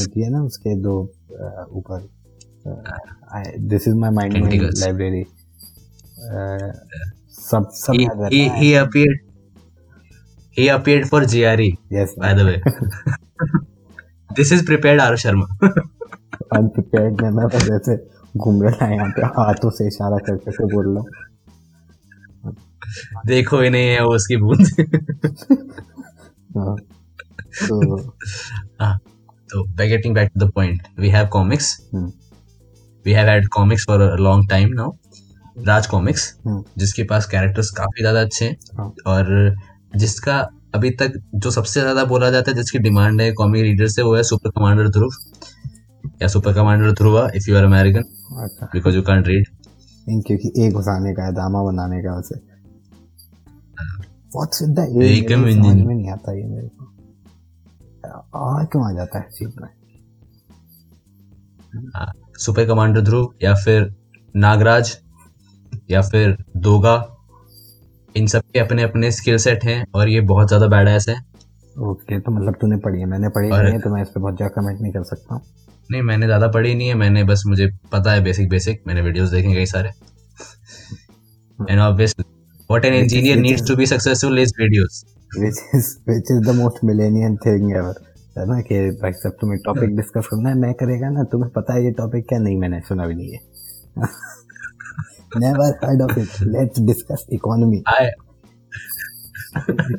होती 0.00 0.22
है 0.22 0.30
ना 0.30 0.42
उसके 0.42 0.74
दो 0.80 1.12
ऊपर। 1.72 2.08
This 3.58 3.88
is 3.88 3.94
my 3.94 4.10
mind 4.10 4.36
library 4.78 5.24
सब 7.40 7.68
सब 7.72 7.92
he, 7.92 8.00
याद 8.00 8.16
he, 8.16 8.38
रहता 8.38 8.54
है। 8.54 8.60
he 8.60 8.70
appeared 8.82 9.18
he 10.58 10.68
appeared 10.68 11.08
for 11.08 11.20
GRE 11.34 11.70
yes 11.92 12.14
by 12.18 12.32
the 12.34 12.44
way. 12.44 12.58
this 14.38 14.52
is 14.52 14.62
prepared 14.62 15.00
R 15.00 15.16
Sharma. 15.16 15.46
Unprepared 16.56 17.20
में 17.20 17.76
ऐसे 17.76 17.96
घूम 18.36 18.62
रहा 18.62 18.86
है 18.86 18.96
यहाँ 18.96 19.10
पे 19.16 19.22
हाथों 19.22 19.70
से 19.70 19.86
इशारा 19.86 20.16
कर 20.16 20.36
करके 20.36 20.64
बोल 20.74 20.86
रहा 20.86 20.98
हूँ। 20.98 21.29
देखो 23.26 23.60
ही 23.60 23.70
नहीं 23.70 23.88
है 23.88 24.04
वो 24.04 24.14
उसकी 24.14 24.36
बूंद। 24.36 24.60
हाँ, 28.80 28.98
तो 29.50 29.64
back 29.76 30.32
to 30.32 30.38
the 30.38 30.48
point. 30.56 30.88
We 30.98 31.08
have 31.10 31.28
comics. 31.30 31.66
Hmm. 31.92 32.08
we 33.04 33.12
have 33.12 33.28
had 33.28 33.48
comics 33.50 33.84
for 33.84 33.98
a 34.02 34.16
long 34.18 34.46
time 34.48 34.70
now. 34.80 34.90
Raj 35.66 35.86
comics. 35.86 36.22
जिसके 36.78 37.02
पास 37.04 37.26
कैरेक्टर्स 37.30 37.70
काफ़ी 37.76 38.02
ज़्यादा 38.02 38.20
अच्छे 38.20 38.44
हैं। 38.44 38.56
हाँ। 38.78 38.88
और 39.06 39.56
जिसका 39.96 40.38
अभी 40.74 40.90
तक 41.00 41.12
जो 41.34 41.50
सबसे 41.50 41.80
ज़्यादा 41.80 42.04
बोला 42.04 42.30
जाता 42.30 42.50
है 42.50 42.56
जिसकी 42.56 42.78
डिमांड 42.78 43.20
है 43.20 43.30
कॉमिक 43.40 43.62
रीडर 43.62 43.86
से 43.88 44.02
वो 44.02 44.14
है 44.16 44.22
सुपर 44.22 44.50
कमांडर 44.50 44.88
ध्रुव 44.88 45.10
या 46.22 46.28
super 46.28 46.52
commander 46.54 46.92
Dhruva 47.00 47.28
if 47.36 47.50
you 47.50 47.56
are 47.56 47.64
American 47.64 48.04
because 48.74 48.96
you 48.96 49.02
can't 49.02 49.26
read 49.28 49.46
क्योंकि 50.26 50.52
एक 50.66 50.72
घुसाने 50.72 51.14
का 51.14 51.24
है 51.24 51.32
दामा 51.34 51.62
बनाने 51.62 52.02
का 52.02 52.14
उसे। 52.18 52.34
व्हाट्स 54.36 54.62
विद 54.62 54.70
द 54.70 54.80
Welcome 54.80 55.52
समझ 55.54 55.66
in- 55.66 55.86
में 55.86 55.94
नहीं 55.94 56.10
आता 56.10 56.32
ये 56.32 56.44
मेरे 56.44 56.68
को। 56.68 56.84
आ 58.38 58.64
क्यों 58.64 58.90
आ 58.90 58.92
जाता 58.92 59.18
है 59.18 59.28
चीज़ 59.30 59.50
में? 59.62 59.68
सुपर 62.38 62.66
कमांडर 62.66 63.00
ध्रुव 63.00 63.34
या 63.42 63.54
फिर 63.54 63.94
नागराज 64.36 64.96
या 65.90 66.02
फिर 66.02 66.36
दोगा 66.56 66.94
इन 68.16 68.26
सब 68.26 68.42
के 68.52 68.58
अपने 68.58 68.82
अपने 68.82 69.10
स्किल 69.10 69.36
सेट 69.36 69.64
हैं 69.64 69.84
और 69.94 70.08
ये 70.08 70.20
बहुत 70.20 70.48
ज़्यादा 70.48 70.66
बैड 70.66 70.88
है। 70.88 70.96
ओके 71.78 72.20
तो 72.20 72.32
मतलब 72.32 72.54
तूने 72.60 72.76
पढ़ी 72.76 73.00
है। 73.00 73.06
मैंने 73.06 73.28
पढ़ी 73.28 73.50
और- 73.50 73.62
नहीं 73.62 73.72
है 73.72 73.80
तो 73.80 73.90
मैं 73.90 74.02
इस 74.02 74.08
पे 74.08 74.20
बहुत 74.20 74.36
ज़्यादा 74.36 74.60
कमेंट 74.60 74.80
नहीं 74.80 74.92
कर 74.92 75.02
सकता 75.02 75.34
हूँ। 75.34 75.42
नहीं 75.90 76.02
मैंने 76.02 76.26
ज़्यादा 76.26 76.48
पढ़ी 76.48 76.74
नहीं 76.74 76.88
है 76.88 76.94
मैंने 76.94 77.24
बस 77.24 77.42
मुझे 77.46 77.66
पता 77.92 78.12
है 78.12 78.22
बेसिक 78.24 78.48
बेसिक 78.48 78.82
मैंने 78.86 79.00
वीडियोस 79.00 79.28
देखे 79.30 79.54
कई 79.54 79.66
सारे। 79.66 79.88
And 81.70 81.80
obviously 81.80 82.24
what 82.70 82.84
an 82.84 82.94
engineer 82.94 83.36
needs 83.38 83.66
to 83.68 83.76
be 83.76 83.86
successful 83.86 84.38
is 84.38 84.52
videos 84.60 85.04
which 85.40 85.58
is 85.76 85.88
which 86.10 86.30
is 86.34 86.38
the 86.46 86.52
most 86.58 86.78
millennial 86.86 87.34
thing 87.42 87.66
ever. 87.80 87.96
है 88.38 88.44
ना 88.46 88.60
कि 88.68 88.78
भाई 89.02 89.12
सब 89.12 89.36
तुम्हें 89.40 89.58
टॉपिक 89.64 89.96
डिस्कस 89.96 90.26
करना 90.30 90.48
है 90.48 90.54
मैं 90.58 90.72
करेगा 90.80 91.08
ना 91.10 91.22
तुम्हें 91.32 91.50
पता 91.56 91.74
है 91.74 91.84
ये 91.84 91.90
टॉपिक 91.98 92.26
क्या? 92.28 92.38
नहीं 92.38 92.56
मैंने 92.58 92.80
सुना 92.88 93.06
भी 93.06 93.14
नहीं 93.14 93.30
है। 93.32 93.38
Never 95.36 95.78
heard 95.84 96.02
of 96.02 96.18
it 96.20 96.40
let's 96.48 96.80
discuss 96.86 97.26
economy 97.32 97.82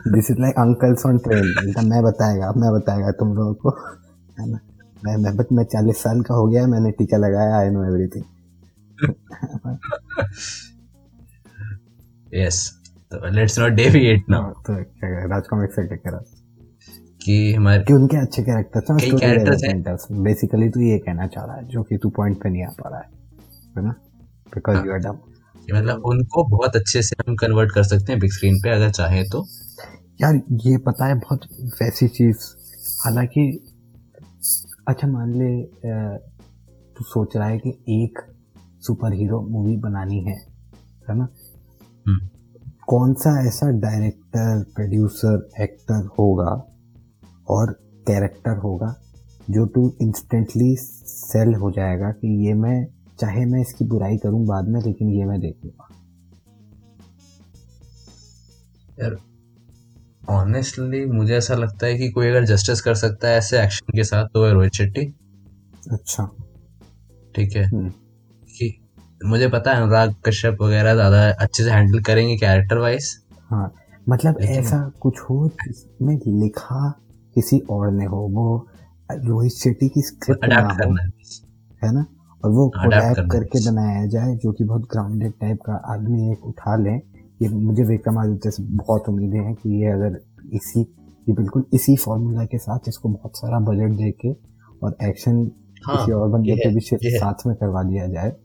this 0.08 0.32
is 0.32 0.40
like 0.42 0.60
uncles 0.60 1.06
on 1.06 1.18
train 1.28 1.88
मैं 1.90 2.02
बताएगा 2.04 2.52
मैं 2.58 2.72
बताएगा 2.74 3.12
तुम 3.22 3.34
लोगों 3.36 3.54
को। 3.64 3.70
है 4.40 4.50
ना? 4.50 4.60
मैं 5.06 5.16
मैं 5.24 5.36
बट 5.38 5.52
मैं 5.60 5.64
चालीस 5.74 6.04
साल 6.04 6.22
का 6.22 6.36
हो 6.36 6.48
गया 6.48 6.66
मैंने 6.74 6.92
टीका 7.00 7.18
लगाया 7.18 7.58
आई 7.60 7.70
नो 7.70 7.86
एवरीथिंग 7.86 8.26
यस 12.34 12.60
तो 13.12 13.30
लेट्स 13.32 13.60
नॉट 13.60 13.72
डेविएट 13.72 14.30
नाउ 14.30 14.52
तो 14.68 14.74
राज 15.28 15.48
कॉमिक 15.48 15.72
से 15.72 15.88
क्या 15.88 15.98
करा 15.98 16.20
कि 17.26 17.54
हमारे 17.54 17.84
कि 17.84 17.94
उनके 17.94 18.18
अच्छे 18.18 18.42
कैरेक्टर्स 18.44 18.90
हैं 18.92 18.98
कई 19.00 19.10
characters 19.12 19.64
हैं। 19.64 20.24
बेसिकली 20.24 20.70
तू 20.70 20.80
ये 20.82 20.98
कहना 21.00 21.28
चाह 21.28 21.46
रहा 21.46 21.56
है 21.56 21.68
जो 21.68 21.84
कि 21.84 21.98
तू 21.98 22.10
पॉइंट 22.10 22.38
पे 22.44 22.50
नहीं 22.50 22.64
आ 22.64 22.70
पा 22.80 22.90
रहा 22.90 23.00
है 23.00 23.10
है 23.78 23.86
ना? 23.86 23.94
बिकॉज़ 24.56 24.86
यू 24.86 24.94
आर 24.94 25.00
डम 25.00 25.18
मतलब 25.76 26.06
उनको 26.06 26.44
बहुत 26.50 26.76
अच्छे 26.76 27.02
से 27.02 27.16
हम 27.28 27.36
कन्वर्ट 27.36 27.72
कर 27.72 27.84
सकते 27.84 28.12
हैं 28.12 28.20
बिग 28.20 28.32
स्क्रीन 28.32 28.58
पे 28.60 28.70
अगर 28.70 28.90
चाहे 28.90 29.24
तो। 29.24 29.46
यार 30.22 30.42
ये 30.66 30.78
पता 30.78 31.06
है 31.06 31.16
बहुत 31.16 31.46
वैसी 31.82 32.08
चीज़। 32.08 32.38
हालाँकि 33.04 33.44
अच्छा 34.88 35.08
मान 35.08 35.34
ले 35.34 35.52
तू 36.96 37.04
सोच 37.04 37.36
रहा 37.38 37.48
है 37.48 37.58
कि 37.58 37.70
एक 38.04 38.20
सुपर 38.82 39.14
हीरो 39.14 39.42
मूवी 39.42 39.78
बनानी 39.78 40.20
है 40.20 40.36
है 41.10 41.18
ना। 41.18 41.28
कौन 42.92 43.14
सा 43.14 43.32
ऐसा 43.48 43.70
डायरेक्टर 43.70 44.64
प्रोड्यूसर 44.76 45.50
एक्टर 45.62 46.08
होगा 46.20 46.52
और 47.50 47.72
कैरेक्टर 48.08 48.58
होगा 48.58 48.96
जो 49.50 49.66
तू 49.66 49.94
इंस्टेंटली 50.02 50.76
सेल 50.76 51.54
हो 51.54 51.72
जाएगा 51.72 52.12
कि 52.12 52.48
ये 52.48 52.54
मैं 52.54 52.88
चाहे 53.20 53.46
मैं 53.46 53.62
इसकी 53.62 53.86
बुराई 53.86 54.18
करूँ 54.18 54.46
बाद 54.48 54.68
में 54.68 54.82
लेकिन 54.82 55.10
ये 55.10 55.26
मैं 55.26 55.40
देखूँगा। 55.40 55.88
यार 59.02 59.18
ऑनेस्टली 60.30 61.06
मुझे 61.06 61.34
ऐसा 61.36 61.56
लगता 61.56 61.86
है 61.86 61.98
कि 61.98 62.10
कोई 62.10 62.28
अगर 62.28 62.46
जस्टिस 62.46 62.82
कर 62.82 62.96
सकता 62.96 63.28
है 63.28 63.38
ऐसे 63.38 63.64
एक्शन 63.64 63.98
के 63.98 64.04
साथ 64.04 64.26
तो 64.26 64.46
है 64.46 64.54
रोहित 64.54 64.74
शेट्टी। 64.74 65.14
अच्छा। 65.92 66.30
ठीक 67.36 67.56
है। 67.56 67.64
हम्म। 67.64 67.92
मुझे 69.26 69.48
पता 69.48 69.72
है 69.72 69.82
अनुराग 69.82 70.14
कश्यप 70.26 70.58
वगैरह 70.62 70.94
ज़्यादा 70.94 71.30
अच्छे 71.30 71.64
से 71.64 71.70
हैंडल 71.72 72.00
करेंगे 72.00 72.36
कैरेक्टर 72.38 72.78
वाइज 72.78 73.18
हाँ 73.50 73.74
मतलब 74.10 74.38
ऐसा 74.42 74.92
कुछ 75.02 75.20
हो 75.20 75.48
जिसमें 75.68 76.20
लिखा 76.28 76.90
किसी 77.36 77.60
और 77.70 77.92
ने 77.92 78.06
हो 78.06 78.18
वो 78.18 78.68
रोहित 79.12 79.52
शेट्टी 79.52 79.90
की 79.90 80.02
स्क्रिप्ट 80.02 80.46
ना 80.46 80.60
हो 80.60 80.96
है। 81.84 81.94
ना? 81.94 82.06
और 82.44 82.52
वो 82.52 82.68
करना 82.70 83.14
करके 83.14 83.70
बनाया 83.70 84.06
जाए 84.06 84.36
जो 84.36 84.52
कि 84.52 84.64
बहुत 84.64 84.82
ग्राउंडेड 84.82 85.32
टाइप 85.42 85.60
का 85.66 85.74
आदमी 85.94 86.32
एक 86.32 86.46
उठा 86.46 86.76
ले। 86.76 86.92
ये 87.42 87.50
मुझे 87.50 87.84
विक्रमादित्य 87.84 88.52
से 88.52 88.64
बहुत 88.64 89.10
उम्मीदें 89.10 89.40
हैं 89.40 89.54
कि 89.56 89.82
ये 89.82 89.92
अगर 89.92 90.20
इसी 90.54 90.82
ये 90.82 91.34
बिल्कुल 91.34 91.66
इसी 91.74 91.96
फॉर्मूला 91.96 92.46
के 92.46 92.58
साथ 92.58 92.80
इसको 92.88 93.10
बहुत 93.10 93.38
सारा 93.38 93.60
बजट 93.60 93.92
दे 93.98 94.12
के 94.12 94.32
और 94.84 94.98
एक्शन 95.04 95.52
हाँ, 95.86 95.98
किसी 95.98 96.12
और 96.12 96.30
बंदे 96.30 96.56
के 96.56 96.70
भी 96.76 96.82
साथ 97.20 97.48
में 97.48 97.56
करवा 97.56 97.84
दिया 97.84 98.08
जाए। 98.08 98.36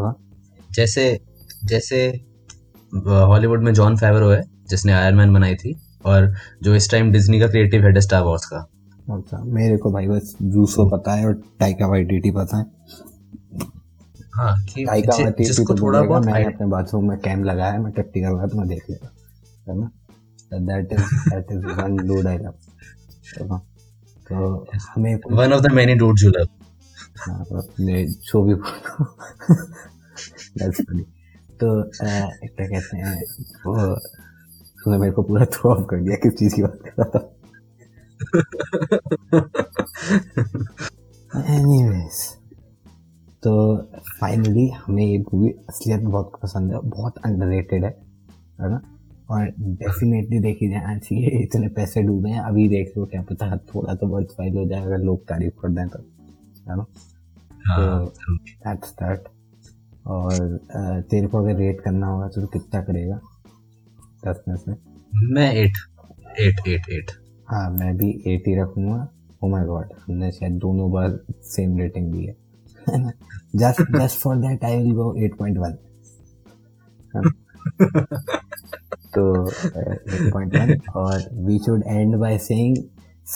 है 0.00 0.14
जैसे 0.70 1.04
जैसे 1.64 2.06
हॉलीवुड 2.92 3.62
में 3.62 3.72
जॉन 3.74 3.96
फेवरो 3.96 4.28
है 4.30 4.42
जिसने 4.70 4.92
आयरन 4.92 5.16
मैन 5.16 5.32
बनाई 5.32 5.54
थी 5.54 5.74
और 6.04 6.32
जो 6.62 6.74
इस 6.74 6.90
टाइम 6.90 7.10
डिज्नी 7.12 7.40
का 7.40 7.48
क्रिएटिव 7.48 7.84
हेड 7.84 7.94
है 7.94 8.00
स्टार 8.00 8.22
वॉर्स 8.22 8.44
का। 8.44 8.58
अच्छा 9.08 9.42
मेरे 9.44 9.76
को 9.76 9.92
भाई 9.92 10.06
बस 10.06 10.36
जूसो 10.42 10.88
पता 10.88 11.14
है 11.14 11.26
और 11.26 11.34
टाइका 11.60 11.86
वाइटिटी 11.86 12.30
पता 12.30 12.58
है। 12.58 12.64
हाँ 14.34 14.54
कि 14.66 14.84
जिसको 15.44 15.74
तो 15.74 15.82
थोड़ा 15.82 16.02
बहुत 16.02 16.24
मैंने 16.26 16.44
अपने 16.44 16.66
बाथरूम 16.66 17.08
में 17.08 17.18
कैम 17.18 17.44
लगाया 17.44 17.72
है 17.72 17.78
मैं 17.82 17.92
टट्टी 17.92 18.20
करूँगा 18.20 18.46
तो 18.46 18.58
मैं 18.58 18.68
देख 18.68 18.90
लेगा 18.90 19.10
है 19.68 19.78
ना? 19.80 19.90
That 20.52 20.92
is 20.92 21.00
that 21.30 21.52
is 21.52 21.64
one 21.80 21.96
do 22.08 22.20
dialogue 22.22 22.54
तो 24.28 24.66
हमें 24.88 25.14
one 25.32 25.52
of 25.52 25.62
the 25.62 25.72
many 25.72 25.94
dudes 25.94 26.24
you 26.24 26.30
love 26.30 26.46
अपने 27.20 28.04
जो 28.06 28.42
भी 28.42 28.54
funny. 30.80 31.04
तो 31.60 31.68
क्या 31.92 32.66
कहते 32.68 32.96
हैं, 32.96 33.14
वो, 33.66 33.74
तूने 34.78 34.98
मेरे 34.98 35.12
को 35.12 35.22
पूरा 35.22 35.44
थ्रो 35.44 35.70
ऑफ़ 35.70 35.86
कर 35.90 36.02
दिया 36.02 36.16
किस 36.22 36.34
चीज़ 36.38 36.54
की 36.54 36.62
बात 36.62 36.78
कर 36.84 36.92
रहा 36.98 37.08
था। 37.14 37.20
एनीवेज 41.54 42.16
तो 43.42 43.52
फाइनली 44.20 44.68
हमें 44.76 45.04
ये 45.04 45.18
मूवी 45.18 45.50
असलियत 45.68 46.00
में 46.00 46.10
बहुत 46.10 46.32
पसंद 46.42 46.72
है, 46.72 46.78
बहुत 46.84 47.14
अंडररेटेड 47.24 47.84
है 47.84 47.90
है 48.60 48.70
ना? 48.70 48.80
और 49.30 49.44
डेफिनेटली 49.60 50.38
देखी 50.40 50.68
जाना 50.70 50.98
चाहिए 50.98 51.42
इतने 51.42 51.68
पैसे 51.76 52.02
डूबे 52.02 52.30
हैं, 52.30 52.40
अभी 52.40 52.68
देख 52.68 52.92
लो, 52.96 53.04
क्या 53.06 53.22
पता 53.22 53.56
थोड़ा 53.74 53.94
तो 53.94 54.06
वर्थ 54.06 54.28
फ़ाइल 54.36 54.56
हो 54.56 54.64
जाए, 54.66 54.80
अगर 54.80 54.98
लोग 54.98 55.24
तारीफ़ 55.28 55.54
कर 55.62 55.68
दें 55.68 55.88
तो। 55.88 55.98
है 56.70 56.76
ना? 56.76 56.84
हाँ 57.66 58.06
तो 58.06 58.36
दैट्स 58.36 58.90
दैट 59.02 59.28
और 60.06 60.32
तेरे 61.10 61.26
को 61.26 61.38
अगर 61.38 61.56
रेट 61.58 61.80
करना 61.80 62.06
होगा 62.06 62.28
तो 62.28 62.46
कितना 62.48 62.80
करेगा? 62.82 63.20
दस 64.26 64.42
में 64.48 64.56
से? 64.56 64.72
मैं 65.32 65.52
एट 65.54 65.76
एट 66.40 66.66
एट 66.68 66.88
एट 66.92 67.10
हाँ 67.48 67.70
मैं 67.70 67.96
भी 67.96 68.10
एटी 68.26 68.60
रखूँगा। 68.60 69.08
ओ 69.42 69.48
माय 69.48 69.64
गॉड 69.66 69.92
हमने 69.98 70.30
शायद 70.32 70.52
दोनों 70.58 70.90
बार 70.92 71.18
सेम 71.46 71.78
रेटिंग 71.78 72.12
दी 72.12 72.24
है। 72.26 72.34
Just 73.56 73.80
just 73.96 74.18
for 74.20 74.36
that 74.36 74.64
I 74.64 74.76
will 74.78 74.92
go 74.94 75.14
8.1 75.26 75.76
तो 79.14 79.22
एट 79.48 80.32
पॉइंट 80.32 80.54
वन 80.54 80.80
और 80.96 81.28
we 81.46 81.58
should 81.66 81.82
end 81.86 82.16
by 82.16 82.38
saying 82.38 82.76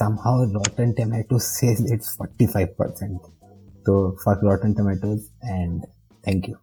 somehow 0.01 0.35
rotten 0.59 0.95
tomatoes 0.99 1.47
says 1.59 1.81
it's 1.95 2.17
45% 2.17 3.31
so 3.87 4.17
fuck 4.25 4.43
rotten 4.43 4.75
tomatoes 4.75 5.31
and 5.43 5.85
thank 6.25 6.49
you 6.49 6.59